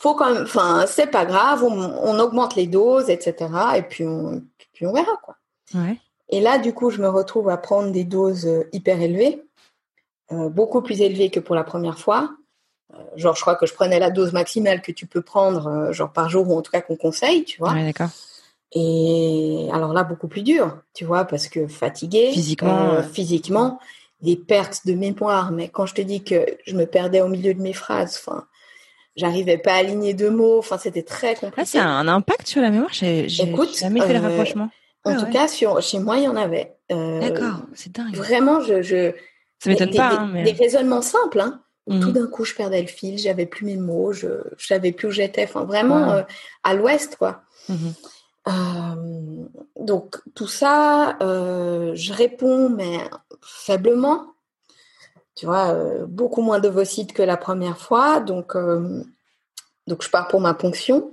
[0.00, 1.70] faut quand même, enfin c'est pas grave, on,
[2.02, 3.34] on augmente les doses, etc.
[3.76, 5.36] Et puis on, puis on verra quoi.
[5.74, 5.98] Ouais.
[6.30, 9.42] Et là du coup je me retrouve à prendre des doses euh, hyper élevées, euh,
[10.30, 12.30] beaucoup plus élevées que pour la première fois.
[12.92, 15.92] Euh, genre je crois que je prenais la dose maximale que tu peux prendre, euh,
[15.92, 17.72] genre par jour ou en tout cas qu'on conseille, tu vois.
[17.72, 18.10] Ouais, d'accord.
[18.72, 23.78] Et alors là, beaucoup plus dur, tu vois, parce que fatigué, Physiquement, euh, physiquement,
[24.20, 25.52] des pertes de mémoire.
[25.52, 28.46] Mais quand je te dis que je me perdais au milieu de mes phrases, enfin,
[29.16, 30.58] j'arrivais pas à aligner deux mots.
[30.58, 31.66] Enfin, c'était très Là, compliqué.
[31.66, 32.92] c'est un impact sur la mémoire.
[32.92, 34.70] J'ai jamais fait le euh, rapprochement.
[35.04, 35.30] en Ah tout ouais.
[35.30, 36.74] cas, sur, chez moi, il y en avait.
[36.90, 37.60] Euh, D'accord.
[37.74, 38.14] C'est dingue.
[38.16, 39.12] Vraiment, je, je
[39.64, 40.44] Ça m'étonne des, pas, hein, mais.
[40.44, 41.40] des raisonnements simples.
[41.40, 42.00] Hein, Mhm.
[42.00, 45.08] Tout d'un coup, je perdais le fil, j'avais plus mes mots, je, je savais plus
[45.08, 45.44] où j'étais.
[45.44, 46.22] Enfin, vraiment euh,
[46.62, 47.42] à l'ouest, quoi.
[47.68, 47.94] Mhm.
[48.46, 49.46] Euh,
[49.80, 52.98] donc tout ça, euh, je réponds, mais
[53.42, 54.26] faiblement.
[55.34, 55.74] Tu vois,
[56.06, 58.20] beaucoup moins d'ovocytes que la première fois.
[58.20, 58.56] Donc,
[59.86, 61.10] donc je pars pour ma ponction.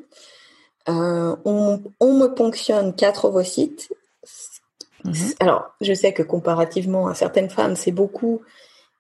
[0.88, 3.92] On, on me ponctionne quatre ovocytes.
[5.04, 5.34] Mhm.
[5.40, 8.42] Alors, je sais que comparativement à certaines femmes, c'est beaucoup,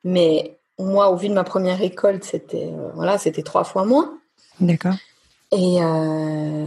[0.03, 4.17] mais moi, au vu de ma première récolte, c'était euh, voilà, c'était trois fois moins.
[4.59, 4.95] D'accord.
[5.51, 6.65] Et, euh,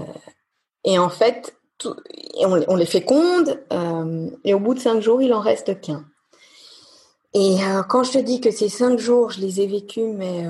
[0.84, 1.96] et en fait, tout-
[2.38, 5.80] et on, on les féconde, euh, et au bout de cinq jours, il en reste
[5.80, 6.04] qu'un.
[7.36, 7.56] Et
[7.88, 10.44] quand je te dis que ces cinq jours, je les ai vécus, mais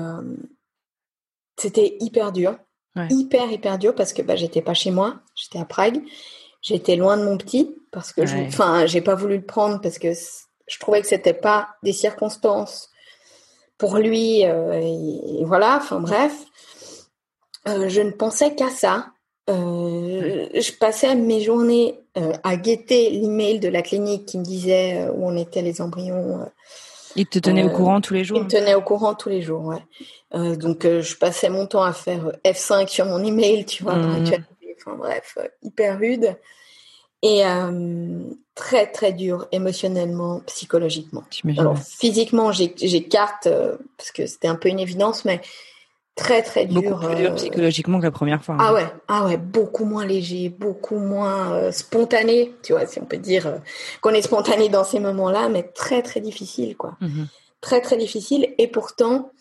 [1.57, 2.55] c'était hyper dur.
[2.95, 3.07] Ouais.
[3.09, 6.01] Hyper, hyper dur, parce que bah, j'étais pas chez moi, j'étais à Prague.
[6.67, 8.45] J'étais loin de mon petit, parce que je, Ouais.
[8.47, 10.07] enfin, j'ai pas voulu le prendre, parce que
[10.67, 12.89] je trouvais que c'était pas des circonstances
[13.77, 16.33] pour lui, euh, et, et voilà, enfin bref.
[17.67, 19.07] Euh, je ne pensais qu'à ça.
[19.47, 21.99] Euh, Je passais mes journées
[22.43, 26.47] à guetter l'email de la clinique qui me disait où on était les embryons.
[27.17, 28.37] Il te tenait au courant tous les jours.
[28.37, 29.83] il me tenait au courant tous les jours, ouais.
[30.33, 33.83] Euh, donc euh, je passais mon temps à faire euh, F5 sur mon email, tu
[33.83, 34.43] vois, actualiser.
[34.85, 36.37] Enfin bref, hyper rude.
[37.21, 38.19] Et euh,
[38.53, 41.23] très très dur émotionnellement, psychologiquement.
[41.57, 45.41] Alors physiquement, j'écarte euh, parce que c'était un peu une évidence, mais
[46.13, 46.81] très très dur.
[46.83, 48.55] Beaucoup plus dur euh, psychologiquement que la première fois.
[48.55, 48.59] hein.
[48.61, 53.17] ah ouais, ah ouais, beaucoup moins léger, beaucoup moins spontané, tu vois, si on peut
[53.17, 53.59] dire
[54.01, 56.95] qu'on est spontané dans ces moments-là, mais très très difficile, quoi.
[57.01, 57.27] Mhm.
[57.61, 58.53] Très très difficile.
[58.59, 59.31] Et pourtant,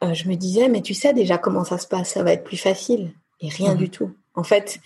[0.00, 2.56] je me disais, mais tu sais déjà comment ça se passe, ça va être plus
[2.56, 3.10] facile.
[3.40, 3.78] Et rien Mhm.
[3.78, 4.10] du tout.
[4.38, 4.78] En fait,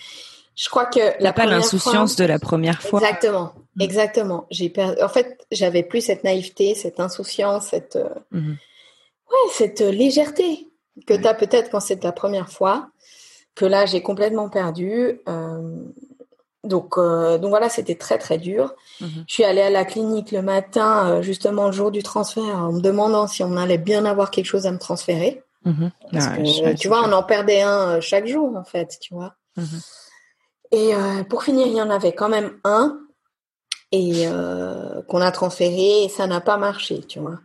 [0.56, 3.00] je crois que la pas l'insouciance fois- de la première fois.
[3.00, 3.82] Exactement, Mhm.
[3.82, 4.46] exactement.
[4.50, 8.56] J'ai per- En fait, j'avais plus cette naïveté, cette insouciance, cette euh, Mhm.
[9.30, 10.68] ouais, cette légèreté
[11.06, 12.88] que tu as peut-être quand c'est ta première fois,
[13.54, 15.20] que là j'ai complètement perdu.
[15.28, 15.84] Euh,
[16.64, 18.74] donc, euh, donc voilà, c'était très très dur.
[19.00, 19.24] Mhm.
[19.26, 22.72] Je suis allée à la clinique le matin, euh, justement le jour du transfert, en
[22.72, 25.42] me demandant si on allait bien avoir quelque chose à me transférer.
[25.64, 25.90] Mhm.
[26.12, 29.34] Parce Ah, que, tu vois, on en perdait un chaque jour, en fait, tu vois.
[29.56, 29.80] Mhm.
[30.72, 32.98] Et euh, pour finir, il y en avait quand même un
[33.92, 37.38] et euh, qu'on a transféré et ça n'a pas marché, tu vois.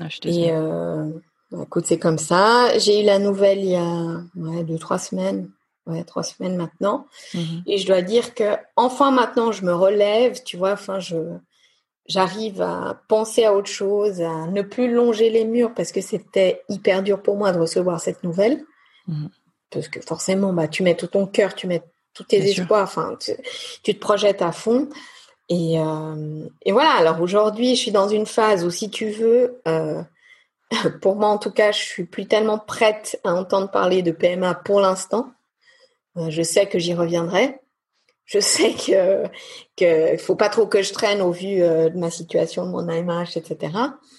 [0.00, 1.06] Ah, je Et euh,
[1.50, 2.78] bah, écoute, c'est comme ça.
[2.78, 5.50] J'ai eu la nouvelle il y a ouais, deux, trois semaines.
[5.84, 7.06] Ouais, trois semaines maintenant.
[7.34, 7.62] Mhm.
[7.66, 11.16] Et je dois dire que enfin maintenant je me relève, tu vois, enfin je
[12.06, 16.62] j'arrive à penser à autre chose, à ne plus longer les murs parce que c'était
[16.68, 18.64] hyper dur pour moi de recevoir cette nouvelle.
[19.08, 19.28] Mhm.
[19.72, 21.82] Parce que forcément, bah, tu mets tout ton cœur, tu mets
[22.14, 23.32] tous tes Bien espoirs, enfin, tu,
[23.82, 24.88] tu te projettes à fond.
[25.48, 29.60] Et, euh, et voilà, alors aujourd'hui, je suis dans une phase où, si tu veux,
[29.66, 30.02] euh,
[31.02, 34.54] pour moi en tout cas, je suis plus tellement prête à entendre parler de PMA
[34.54, 35.30] pour l'instant.
[36.16, 37.58] Euh, je sais que j'y reviendrai.
[38.24, 39.24] Je sais que
[39.76, 43.36] que faut pas trop que je traîne au vu de ma situation, de mon AMH,
[43.36, 43.72] etc.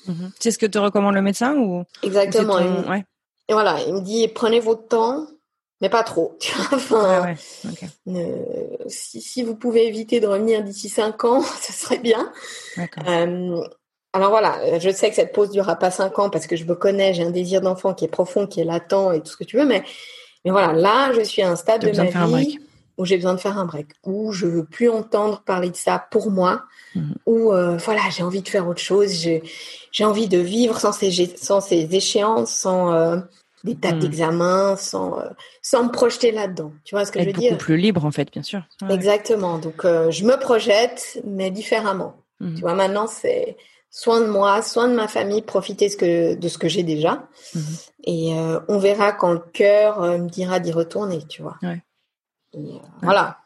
[0.07, 0.31] Mhm.
[0.39, 2.57] C'est ce que te recommande le médecin ou Exactement.
[2.57, 3.05] ton- Il me- ouais.
[3.47, 5.25] Et voilà, il me dit prenez votre temps,
[5.83, 6.37] mais pas trop.
[6.71, 7.35] Enfin, ouais.
[8.07, 8.37] Euh,
[8.87, 12.31] si, si vous pouvez éviter de revenir d'ici cinq ans, ce serait bien.
[13.05, 13.61] Euh,
[14.13, 16.73] alors voilà, je sais que cette pause durera pas cinq ans parce que je me
[16.75, 19.43] connais, j'ai un désir d'enfant qui est profond, qui est latent et tout ce que
[19.43, 19.83] tu veux, mais
[20.45, 22.59] mais voilà, là, je suis à un stade de ma vie break.
[22.97, 26.05] où j'ai besoin de faire un break, où je veux plus entendre parler de ça
[26.11, 26.63] pour moi,
[26.95, 27.15] Mhm.
[27.25, 31.11] où euh, voilà, j'ai envie de faire autre chose, j'ai envie de vivre sans ces
[31.37, 33.17] sans ces échéances, sans euh,
[33.63, 33.99] des dates Mhm.
[34.01, 35.29] d'examen, sans euh,
[35.61, 36.73] sans me projeter là-dedans.
[36.83, 37.57] Tu vois ce que je veux beaucoup dire?
[37.57, 38.61] plus libre en fait, bien sûr.
[38.81, 38.93] Ouais.
[38.93, 39.57] Exactement.
[39.57, 42.15] Donc euh, je me projette, mais différemment.
[42.39, 42.55] Mhm.
[42.55, 43.55] Tu vois, maintenant c'est
[43.89, 47.27] soin de moi, soin de ma famille, profiter ce que, de ce que j'ai déjà.
[47.55, 47.61] Mhm.
[48.05, 51.57] Et euh, on verra quand le cœur me dira d'y retourner, tu vois.
[51.61, 51.81] Ouais.
[52.53, 53.37] Et, Voilà.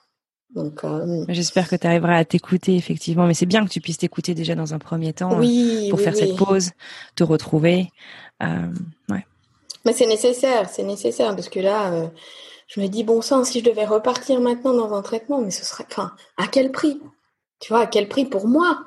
[0.55, 3.97] Donc, euh, J'espère que tu arriveras à t'écouter effectivement, mais c'est bien que tu puisses
[3.97, 6.20] t'écouter déjà dans un premier temps euh, oui, pour oui, faire oui.
[6.20, 6.72] cette pause,
[7.15, 7.91] te retrouver.
[8.41, 8.72] Euh,
[9.09, 9.26] ouais.
[9.88, 12.07] Mais c'est nécessaire, c'est nécessaire parce que là, euh,
[12.67, 15.63] je me dis bon sang, si je devais repartir maintenant dans un traitement, mais ce
[15.63, 17.01] serait, enfin, à quel prix?
[17.61, 18.81] Tu vois, à quel prix pour moi?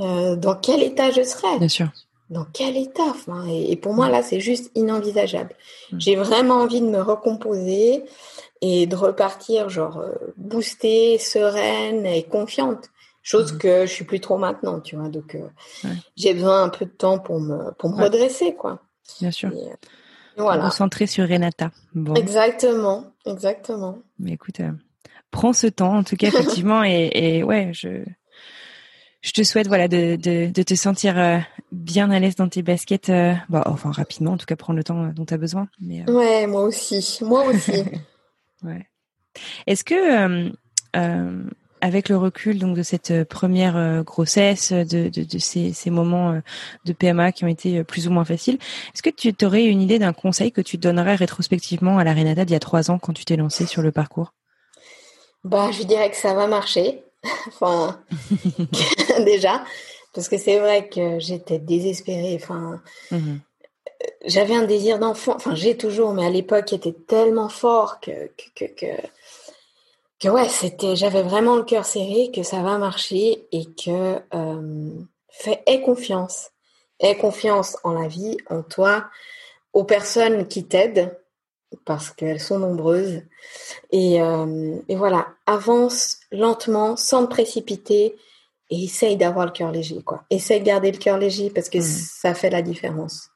[0.00, 1.58] Euh, Dans quel état je serais?
[1.58, 1.88] Bien sûr.
[2.30, 5.54] Dans quel état enfin, et, et pour moi là, c'est juste inenvisageable.
[5.92, 5.98] Mm.
[6.00, 8.02] J'ai vraiment envie de me recomposer
[8.62, 12.88] et de repartir genre euh, boostée, sereine et confiante.
[13.22, 13.58] Chose Mhm.
[13.58, 15.08] que je suis plus trop maintenant, tu vois.
[15.10, 15.40] Donc euh,
[15.84, 15.90] Ouais.
[16.16, 18.04] j'ai besoin un peu de temps pour me pour me Ouais.
[18.04, 18.80] redresser, quoi.
[19.20, 19.50] Bien sûr.
[19.52, 19.74] Et, euh,
[20.36, 20.62] voilà.
[20.64, 21.70] Concentrer sur Renata.
[21.94, 23.98] Bon, Exactement, exactement.
[24.18, 24.70] mais écoute, euh,
[25.30, 28.04] prends ce temps en tout cas effectivement et, et ouais, je
[29.22, 31.38] je te souhaite voilà de, de, de te sentir euh,
[31.72, 33.08] bien à l'aise dans tes baskets.
[33.08, 35.68] euh, enfin rapidement, en tout cas prendre le temps dont tu as besoin.
[35.80, 37.82] Mais Ouais, moi aussi, moi aussi.
[38.62, 38.88] Ouais.
[39.66, 40.50] Est-ce que,
[41.80, 45.90] avec le recul donc de cette euh, première euh, grossesse, de, de, de ces, ces
[45.90, 46.40] moments euh,
[46.84, 48.58] de PMA qui ont été euh, plus ou moins faciles,
[48.94, 52.44] est-ce que tu aurais une idée d'un conseil que tu donnerais rétrospectivement à la Renata
[52.44, 54.32] d'il y a trois ans quand tu t'es lancée sur le parcours?
[55.44, 57.02] Bah, je dirais que ça va marcher.
[57.48, 58.00] enfin,
[59.24, 59.64] déjà,
[60.12, 62.38] parce que c'est vrai que j'étais désespérée.
[62.42, 63.40] Enfin, Mhm.
[64.26, 65.34] j'avais un désir d'enfant.
[65.36, 68.86] Enfin, j'ai toujours, mais à l'époque, il était tellement fort que que que, que,
[70.20, 70.96] que ouais, c'était.
[70.96, 74.90] J'avais vraiment le cœur serré que ça va marcher et que euh,
[75.28, 76.50] fais aie confiance,
[77.00, 79.06] aie confiance en la vie, en toi,
[79.72, 81.16] aux personnes qui t'aident
[81.84, 83.22] parce qu'elles sont nombreuses.
[83.90, 88.16] Et, euh, et voilà, avance lentement, sans te précipiter,
[88.70, 90.24] et essaye d'avoir le cœur léger, quoi.
[90.30, 91.84] Essaye de garder le cœur léger parce que Mhm.
[91.84, 93.28] ça fait la différence.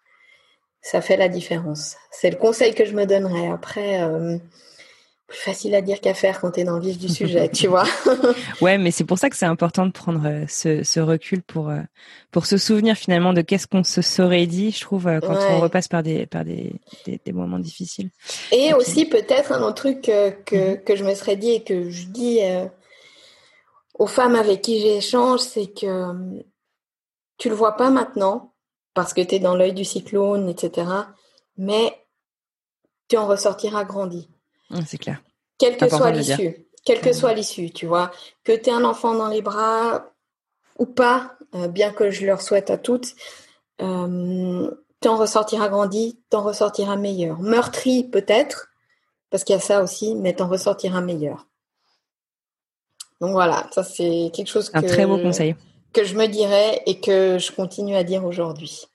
[0.82, 1.96] Ça fait la différence.
[2.10, 3.48] C'est le conseil que je me donnerais.
[3.48, 4.38] Après, euh,
[5.30, 7.66] plus facile à dire qu'à faire quand tu es dans le vif du sujet, tu
[7.68, 7.84] vois.
[8.60, 11.70] Ouais, mais c'est pour ça que c'est important de prendre euh, ce, ce recul pour
[11.70, 11.80] euh,
[12.30, 15.46] pour se souvenir finalement de qu'est-ce qu'on se serait dit, je trouve, euh, quand Ouais.
[15.56, 16.74] on repasse par des par des,
[17.06, 18.10] des, des moments difficiles.
[18.52, 20.82] Et aussi, peut-être un autre truc que, que, Mhm.
[20.84, 22.66] que je me serais dit et que je dis euh,
[23.94, 26.42] aux femmes avec qui j'échange, c'est que
[27.38, 28.52] tu le vois pas maintenant
[28.94, 30.88] parce que tu es dans l'œil du cyclone, etc.
[31.56, 31.94] Mais
[33.08, 34.28] tu en ressortiras grandi.
[34.86, 35.22] C'est clair.
[35.58, 36.66] Quelle que soit l'issue.
[36.84, 38.10] Quelle que soit l'issue, tu vois.
[38.44, 40.12] Que tu aies un enfant dans les bras
[40.78, 43.14] ou pas, euh, bien que je leur souhaite à toutes,
[43.82, 47.38] euh, t'en ressortiras grandi, t'en ressortiras meilleur.
[47.40, 48.70] Meurtri peut-être,
[49.30, 51.46] parce qu'il y a ça aussi, mais t'en ressortiras meilleur.
[53.20, 55.54] Donc voilà, ça c'est quelque chose que, Un très beau conseil.
[55.92, 58.86] que je me dirais et que je continue à dire aujourd'hui.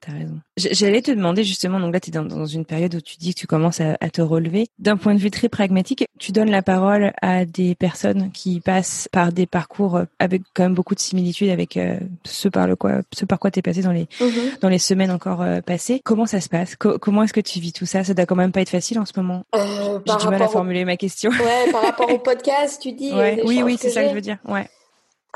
[0.00, 0.38] T'as raison.
[0.56, 3.40] J'allais te demander justement, donc là tu es dans, une période où tu dis que
[3.40, 4.68] tu commences à, te relever.
[4.78, 9.08] D'un point de vue très pragmatique, tu donnes la parole à des personnes qui passent
[9.10, 13.00] par des parcours avec quand même beaucoup de similitudes avec euh, ce par le quoi,
[13.12, 14.60] ce par quoi t'es passé dans les mm-hmm.
[14.60, 16.00] dans les semaines encore euh, passées.
[16.04, 16.76] Comment ça se passe?
[16.76, 18.04] Comment est-ce que tu vis tout ça?
[18.04, 19.44] Ça doit quand même pas être facile en ce moment.
[19.56, 21.30] Euh, J'ai du mal à formuler ma question.
[21.30, 23.12] Ouais, par rapport au podcast, tu dis.
[23.44, 24.38] oui, oui, c'est ça que je veux dire.
[24.46, 24.68] Ouais.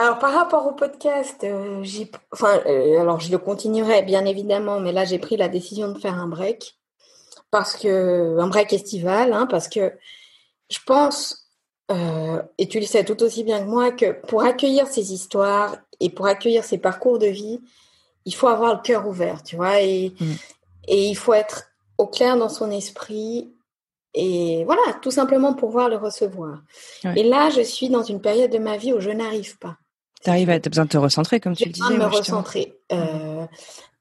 [0.02, 1.84] Alors par rapport au podcast, euh,
[2.32, 5.96] enfin, euh, alors je le continuerai bien évidemment, mais là j'ai pris la décision de
[5.96, 6.76] faire un break
[7.52, 9.92] parce que un break estival, hein, parce que
[10.68, 11.46] je pense,
[11.92, 15.76] euh, et tu le sais tout aussi bien que moi, que pour accueillir ces histoires
[16.00, 17.60] et pour accueillir ces parcours de vie,
[18.24, 20.32] il faut avoir le cœur ouvert, tu vois, et, mmh.
[20.88, 23.54] et il faut être au clair dans son esprit
[24.14, 26.58] et voilà, tout simplement pour pouvoir le recevoir.
[27.14, 29.76] Et là, je suis dans une période de ma vie où je n'arrive pas.
[30.24, 31.96] Tu arrives à, as besoin de te recentrer, comme tu le disais.
[31.96, 32.74] me recentrer.
[32.92, 33.46] Euh,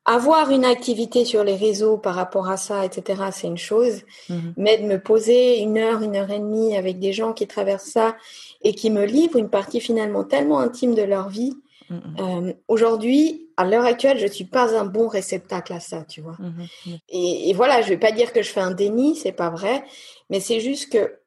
[0.05, 4.01] avoir une activité sur les réseaux par rapport à ça, etc., c'est une chose.
[4.30, 4.53] Mhm.
[4.57, 7.91] Mais de me poser une heure, une heure et demie avec des gens qui traversent
[7.91, 8.15] ça
[8.63, 11.53] et qui me livrent une partie finalement tellement intime de leur vie.
[11.89, 12.01] Mhm.
[12.19, 16.38] Euh, aujourd'hui, à l'heure actuelle, je suis pas un bon réceptacle à ça, tu vois.
[16.39, 16.97] Mhm.
[17.09, 19.84] Et, et, voilà, je vais pas dire que je fais un déni, c'est pas vrai,
[20.30, 21.19] mais c'est juste que,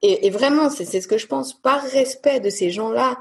[0.00, 3.18] et, et vraiment, c'est ce que je pense, par respect de ces gens-là,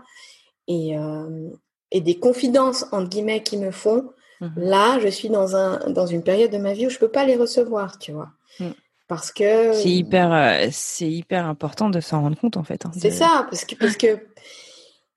[0.71, 1.49] et, euh,
[1.91, 4.09] et des confidences entre guillemets qui me font,
[4.39, 4.53] mhm.
[4.57, 7.25] là, je suis dans un dans une période de ma vie où je peux pas
[7.25, 8.29] les recevoir, tu vois.
[8.59, 8.71] Mm.
[9.07, 12.85] Parce que c'est hyper euh, c'est hyper important de s'en rendre compte en fait.
[12.85, 14.19] Hein, c'est ça parce que parce que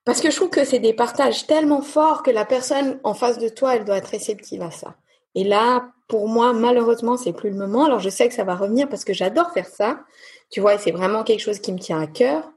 [0.05, 3.39] parce que je trouve que c'est des partages tellement forts que la personne en face
[3.39, 4.97] de toi, elle doit être réceptive à ça.
[5.35, 7.87] Et là, pour moi, malheureusement, c'est plus le moment.
[7.87, 10.01] Alors, je sais que ça va revenir parce que j'adore faire ça.
[10.51, 12.53] Tu vois, c'est vraiment quelque chose qui me tient à cœur.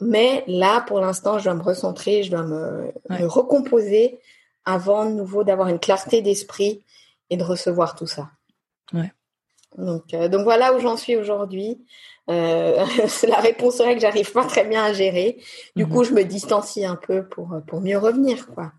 [0.00, 2.92] Mais là, pour l'instant, je dois me recentrer, je dois me,
[3.26, 4.18] recomposer
[4.64, 6.82] avant de nouveau d'avoir une clarté d'esprit
[7.30, 8.30] et de recevoir tout ça.
[8.92, 9.12] Ouais.
[9.78, 11.84] Donc, euh, donc voilà où j'en suis aujourd'hui.
[12.28, 12.84] Euh,
[13.28, 15.38] la réponse serait que j'arrive pas très bien à gérer.
[15.76, 15.90] Du mhm.
[15.90, 18.72] coup, je me distancie un peu pour, pour mieux revenir, quoi.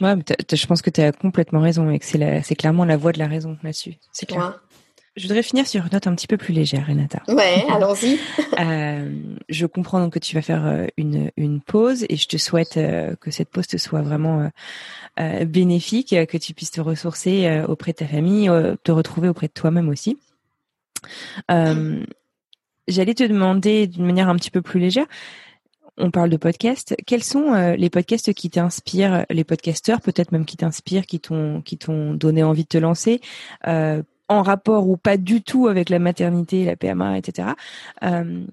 [0.00, 0.14] Ouais,
[0.50, 3.26] je pense que tu as complètement raison et que c'est clairement la voie de la
[3.26, 3.96] raison là-dessus.
[4.12, 4.58] C'est clair.
[5.20, 7.22] Je voudrais finir sur une note un petit peu plus légère, Renata.
[7.28, 8.18] Ouais, allons-y.
[8.58, 9.10] euh,
[9.50, 12.78] je comprends donc que tu vas faire euh, une, une pause et je te souhaite
[12.78, 14.50] euh, que cette pause te soit vraiment
[15.20, 18.50] euh, bénéfique, que tu puisses te ressourcer auprès de ta famille,
[18.82, 20.18] te retrouver auprès de toi-même aussi.
[21.50, 25.06] J'allais te demander d'une manière un petit peu plus légère,
[25.98, 26.96] on parle de podcasts.
[27.06, 31.76] Quels sont les podcasts qui t'inspirent, les podcasteurs peut-être même qui t'inspirent, qui t'ont qui
[31.76, 33.20] t'ont donné envie de te lancer
[34.30, 37.48] en rapport ou pas du tout avec la maternité, la PMA, etc.
[38.04, 38.44] Euh,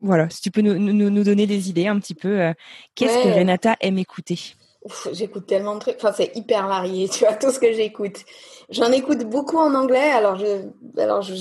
[0.00, 2.40] voilà, si tu peux nous, nous, donner des idées un petit peu.
[2.40, 2.52] Euh,
[2.94, 4.38] qu'est-ce que Renata aime écouter?
[5.12, 5.96] J'écoute tellement de trucs.
[5.96, 7.08] Enfin, c'est hyper varié.
[7.12, 8.24] Tu vois tout ce que j'écoute.
[8.70, 10.10] J'en écoute beaucoup en anglais.
[10.10, 10.46] Alors je,
[10.98, 11.34] alors je,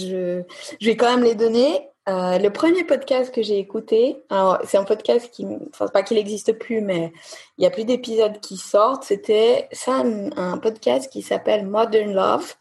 [0.80, 1.88] je, vais quand même les donner.
[2.10, 6.18] Euh, le premier podcast que j'ai écouté, alors c'est un podcast qui, enfin pas qu'il
[6.18, 7.14] n'existe plus, mais
[7.58, 9.06] il y a plus d'épisodes qui sortent.
[9.06, 12.56] C'était ça, un, un podcast qui s'appelle Modern Love.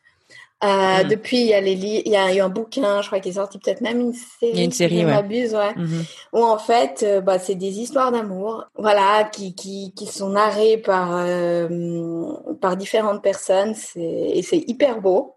[0.64, 1.08] Euh, mm.
[1.08, 3.32] Depuis, il y, a les il y a eu un bouquin, je crois, qui est
[3.32, 4.52] sorti peut-être même une série.
[4.52, 5.12] Il y a une série, je ouais.
[5.12, 5.72] m'abuse, ouais.
[5.72, 6.04] Mm-hmm.
[6.34, 10.76] Où en fait, euh, bah, c'est des histoires d'amour, voilà, qui, qui, qui sont narrées
[10.78, 13.74] par, euh, par différentes personnes.
[13.74, 15.36] C'est, et c'est hyper beau.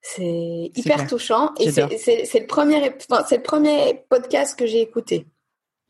[0.00, 1.50] C'est hyper touchant.
[1.60, 5.26] Et c'est, c'est, c'est le premier, enfin, c'est le premier podcast que j'ai écouté.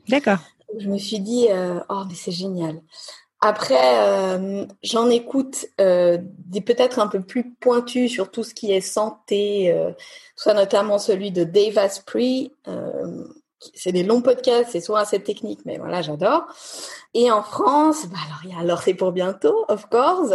[0.09, 0.39] D'accord.
[0.79, 1.47] Je me suis dit,
[1.89, 2.83] oh, mais c'est génial.
[3.45, 6.17] Après, euh, j'en écoute euh,
[6.47, 9.91] des peut-être un peu plus pointus sur tout ce qui est santé, euh,
[10.37, 12.53] soit notamment celui de Dave Asprey.
[12.69, 13.25] Euh,
[13.75, 16.47] c'est des longs podcasts, c'est souvent assez technique, mais voilà, j'adore.
[17.15, 20.33] Et en France, bah alors, il y a alors c'est pour bientôt, of course.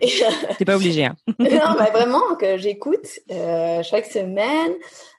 [0.58, 1.04] T'es pas obligé.
[1.04, 1.16] Hein.
[1.38, 4.72] non, bah vraiment que j'écoute chaque semaine.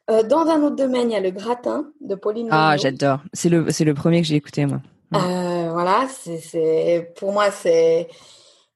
[0.08, 2.50] dans un autre domaine, il y a le gratin de Pauline.
[2.52, 3.20] Ah, j'adore.
[3.34, 4.80] C'est le c'est le premier que j'ai écouté moi.
[5.16, 8.08] Euh, voilà, c'est pour moi c'est.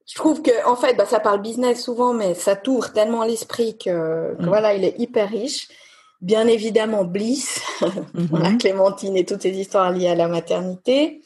[0.06, 3.76] Je trouve que en fait, bah, ça parle business souvent, mais ça tourne tellement l'esprit
[3.76, 4.46] que, mm.
[4.46, 5.66] voilà, il est hyper riche.
[6.20, 8.58] Bien évidemment, Bliss, mm-hmm.
[8.58, 11.22] Clémentine et toutes ces histoires liées à la maternité.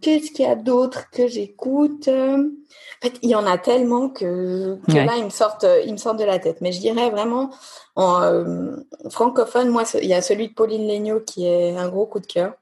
[0.00, 2.06] Qu'est-ce qu'il y a d'autre que j'écoute?
[2.06, 6.20] En fait, il y en a tellement que, là, ils me sortent, ils me sortent
[6.20, 6.60] de la tête.
[6.60, 7.50] Mais je dirais vraiment
[7.96, 8.76] en euh,
[9.10, 12.26] francophone, moi, il y a celui de Pauline Legnaud qui est un gros coup de
[12.26, 12.52] cœur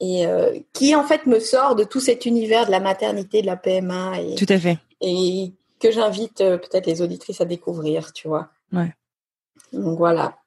[0.00, 3.46] et euh, qui en fait me sort de tout cet univers de la maternité, de
[3.46, 4.20] la PMA.
[4.20, 4.78] Et, tout à fait.
[5.00, 8.50] Et que j'invite peut-être les auditrices à découvrir, tu vois.
[8.72, 8.92] Ouais.
[9.72, 10.39] Donc voilà.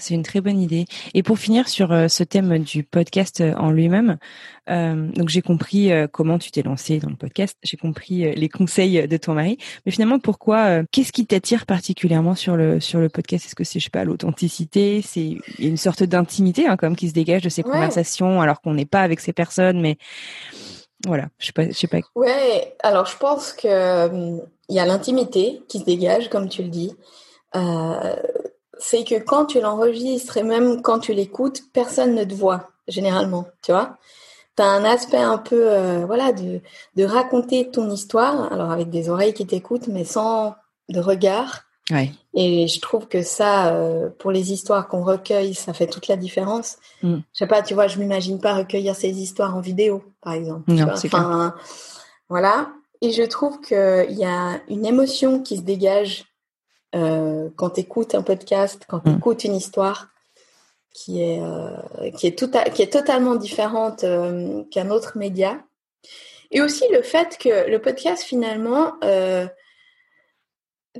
[0.00, 0.86] C'est une très bonne idée.
[1.14, 4.18] Et pour finir sur euh, ce thème du podcast euh, en lui-même,
[4.68, 9.06] euh, donc j'ai compris comment tu t'es lancé dans le podcast, j'ai compris les conseils
[9.06, 13.46] de ton mari, mais finalement pourquoi Qu'est-ce qui t'attire particulièrement sur le sur le podcast?
[13.46, 15.02] Est-ce que c'est je sais pas l'authenticité?
[15.02, 18.86] C'est une sorte d'intimité hein, comme qui se dégage de ces conversations alors qu'on n'est
[18.86, 19.98] pas avec ces personnes, mais
[21.06, 21.98] voilà, je sais pas, je sais pas.
[22.14, 26.62] Ouais, alors je pense que hum, il y a l'intimité qui se dégage, comme tu
[26.62, 26.94] le dis.
[27.56, 28.16] Euh,
[28.80, 33.46] c'est que quand tu l'enregistres et même quand tu l'écoutes, personne ne te voit, généralement,
[33.62, 33.98] tu vois.
[34.56, 36.60] Tu as un aspect un peu, euh, voilà, de,
[36.96, 40.54] de raconter ton histoire, alors avec des oreilles qui t'écoutent, mais sans
[40.88, 41.64] de regard.
[41.90, 42.10] Ouais.
[42.34, 46.16] Et je trouve que ça, euh, pour les histoires qu'on recueille, ça fait toute la
[46.16, 46.78] différence.
[47.02, 47.16] Mm.
[47.32, 50.70] Je sais pas, tu vois, je m'imagine pas recueillir ces histoires en vidéo, par exemple.
[50.72, 51.54] Non, c'est enfin,
[52.28, 52.70] voilà.
[53.02, 56.29] Et je trouve qu'il y a une émotion qui se dégage
[56.92, 59.16] quand tu écoutes un podcast, quand tu mm.
[59.18, 60.08] écoutes une histoire
[60.92, 65.62] qui est, euh, qui est, tout qui est totalement différente euh, qu'un autre média.
[66.50, 68.94] Et aussi le fait que le podcast, finalement,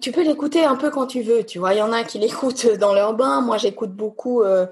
[0.01, 1.75] tu peux l'écouter un peu quand tu veux, tu vois.
[1.75, 3.41] Il y en a qui l'écoutent dans leur bain.
[3.41, 4.67] Moi, j'écoute beaucoup euh,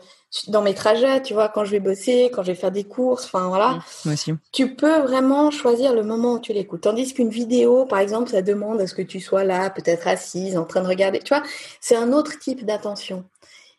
[0.46, 3.24] dans mes trajets, tu vois, quand je vais bosser, quand je vais faire des courses,
[3.24, 3.70] enfin voilà.
[3.70, 4.32] Mmh, moi aussi.
[4.52, 6.82] Tu peux vraiment choisir le moment où tu l'écoutes.
[6.82, 10.56] Tandis qu'une vidéo, par exemple, ça demande à ce que tu sois là, peut-être assise,
[10.56, 11.18] en train de regarder.
[11.18, 11.42] Tu vois,
[11.80, 13.24] c'est un autre type d'attention.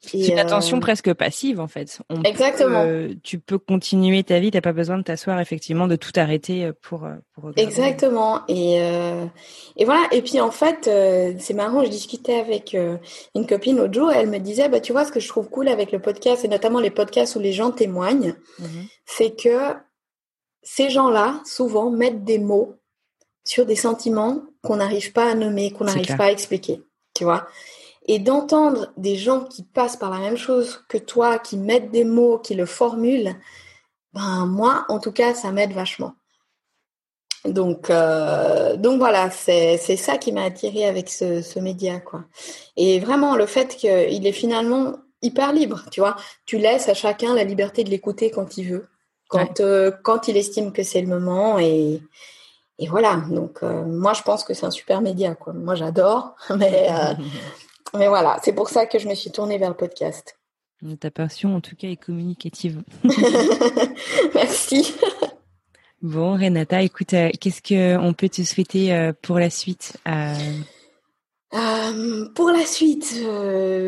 [0.02, 2.00] C'est une attention euh, presque passive en fait.
[2.24, 2.86] Exactement.
[3.22, 6.72] tu peux continuer ta vie, t'as pas besoin de t'asseoir effectivement, de tout arrêter euh,
[6.82, 7.52] pour, euh, pour.
[7.58, 8.41] Exactement.
[8.47, 8.78] Et,
[9.76, 10.08] et voilà.
[10.12, 10.89] Et puis en fait,
[11.39, 11.84] c'est marrant.
[11.84, 12.76] Je discutais avec
[13.36, 14.12] une copine l'autre jour.
[14.12, 16.47] Elle me disait, bah tu vois, ce que je trouve cool avec le podcast et
[16.47, 18.86] notamment les podcasts où les gens témoignent, mhm.
[19.06, 19.74] c'est que
[20.64, 22.76] ces gens-là souvent mettent des mots
[23.43, 26.82] sur des sentiments qu'on n'arrive pas à nommer, qu'on n'arrive pas à expliquer.
[27.16, 27.47] Tu vois?
[28.10, 32.03] Et d'entendre des gens qui passent par la même chose que toi, qui mettent des
[32.03, 33.36] mots, qui le formulent,
[34.14, 36.14] ben moi, en tout cas, ça m'aide vachement.
[37.45, 42.24] Donc, euh, donc voilà, c'est ça qui m'a attiré avec ce, ce, média, quoi.
[42.76, 46.16] Et vraiment, le fait qu'il est finalement hyper libre, tu vois.
[46.47, 48.88] Tu laisses à chacun la liberté de l'écouter quand il veut,
[49.28, 51.60] quand, euh, quand il estime que c'est le moment.
[51.60, 52.01] Et,
[52.80, 55.53] et voilà, donc euh, moi, je pense que c'est un super média, quoi.
[55.53, 56.89] Moi, j'adore, mais
[57.97, 60.37] Mais voilà, c'est pour ça que je me suis tournée vers le podcast.
[60.99, 62.81] Ta passion, en tout cas, est communicative.
[64.33, 64.93] Merci.
[66.01, 70.33] Bon, Renata, écoute, euh, qu'est-ce qu'on peut te souhaiter euh, pour la suite euh?
[72.35, 73.21] Pour la suite,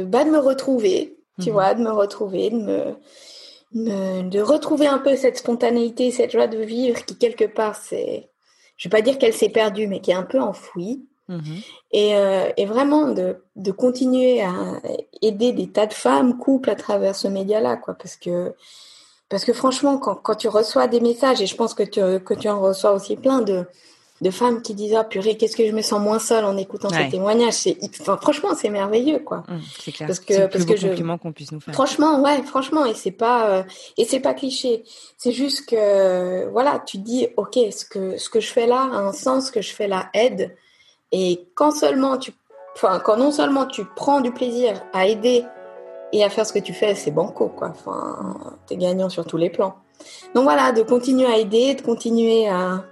[0.08, 1.54] bah, de me retrouver, tu mhm.
[1.54, 6.58] vois, de me retrouver, de me, de retrouver un peu cette spontanéité, cette joie de
[6.58, 8.30] vivre qui quelque part, c'est,
[8.76, 11.08] je vais pas dire qu'elle s'est perdue, mais qui est un peu enfouie.
[11.32, 11.62] Mhm.
[11.96, 14.54] Euh, et, vraiment de, de, continuer à
[15.22, 18.54] aider des tas de femmes, couples à travers ce média-là, quoi, parce que
[19.30, 22.34] parce que franchement, quand, quand tu reçois des messages, et je pense que tu, que
[22.34, 23.66] tu en reçois aussi plein de,
[24.22, 26.90] de femmes qui disent ah purée qu'est-ce que je me sens moins seule en écoutant
[26.90, 29.44] ces témoignages c'est enfin, franchement c'est merveilleux quoi.
[29.48, 30.08] Mmh, c'est clair.
[30.08, 31.74] Parce que le plus parce que compliment qu'on puisse nous faire.
[31.74, 33.64] Franchement ouais franchement et c'est pas euh,
[33.98, 34.84] et c'est pas cliché.
[35.18, 38.98] C'est juste que voilà tu dis ok ce que ce que je fais là a
[38.98, 40.56] un sens ce que je fais là aide
[41.12, 42.32] et quand seulement tu,
[42.76, 45.44] enfin, quand non seulement tu prends du plaisir à aider
[46.14, 47.70] et à faire ce que tu fais, c'est banco, quoi.
[47.70, 49.76] Enfin, t'es gagnant sur tous les plans.
[50.36, 52.84] Donc voilà, de continuer à aider, de continuer à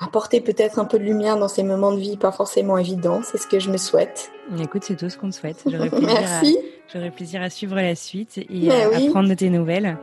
[0.00, 3.38] apporter peut-être un peu de lumière dans ces moments de vie pas forcément évidents, c'est
[3.38, 4.30] ce que je me souhaite.
[4.60, 5.62] Écoute, c'est tout ce qu'on te souhaite.
[5.64, 6.58] Plaisir, Merci.
[6.92, 9.98] j'aurais plaisir à suivre la suite et à, prendre de tes nouvelles.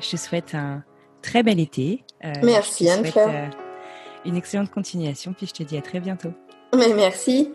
[0.00, 0.82] Je te souhaite un
[1.22, 2.04] très bel été.
[2.24, 3.28] Euh, Merci Anne-Fleur.
[3.28, 3.46] Euh,
[4.24, 6.32] une excellente continuation, puis je te dis à très bientôt.
[6.74, 7.52] Mais merci.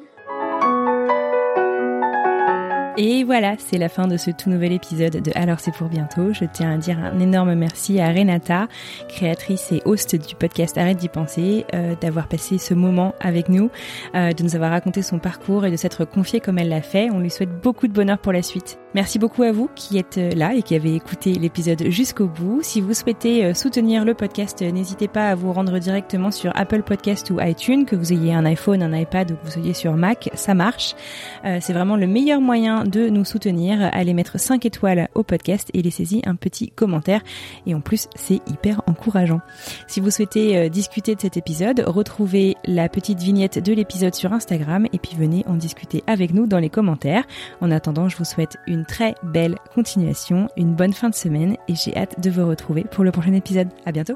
[3.00, 6.34] Et voilà, c'est la fin de ce tout nouvel épisode de Alors c'est pour bientôt.
[6.34, 8.68] Je tiens à dire un énorme merci à Renata,
[9.08, 13.70] créatrice et host du podcast Arrête d'y penser, euh, d'avoir passé ce moment avec nous,
[14.16, 17.12] euh, de nous avoir raconté son parcours et de s'être confiée comme elle l'a fait.
[17.12, 18.80] On lui souhaite beaucoup de bonheur pour la suite.
[18.96, 22.62] Merci beaucoup à vous qui êtes euh, là et qui avez écouté l'épisode jusqu'au bout.
[22.64, 27.30] Si vous souhaitez soutenir le podcast, n'hésitez pas à vous rendre directement sur Apple Podcast
[27.30, 30.32] ou iTunes, que vous ayez un iPhone, un iPad ou que vous soyez sur Mac,
[30.34, 30.96] ça marche.
[31.44, 33.90] c'est vraiment le meilleur moyen de nous soutenir.
[33.94, 37.22] Allez mettre 5 étoiles au podcast et laissez-y un petit commentaire.
[37.66, 39.42] Et en plus, c'est hyper encourageant.
[39.88, 44.88] Si vous souhaitez discuter de cet épisode, retrouvez la petite vignette de l'épisode sur Instagram
[44.94, 47.26] et puis venez en discuter avec nous dans les commentaires.
[47.62, 51.76] En attendant, je vous souhaite une très belle continuation, une bonne fin de semaine et
[51.76, 53.70] j'ai hâte de vous retrouver pour le prochain épisode.
[53.86, 54.16] À bientôt!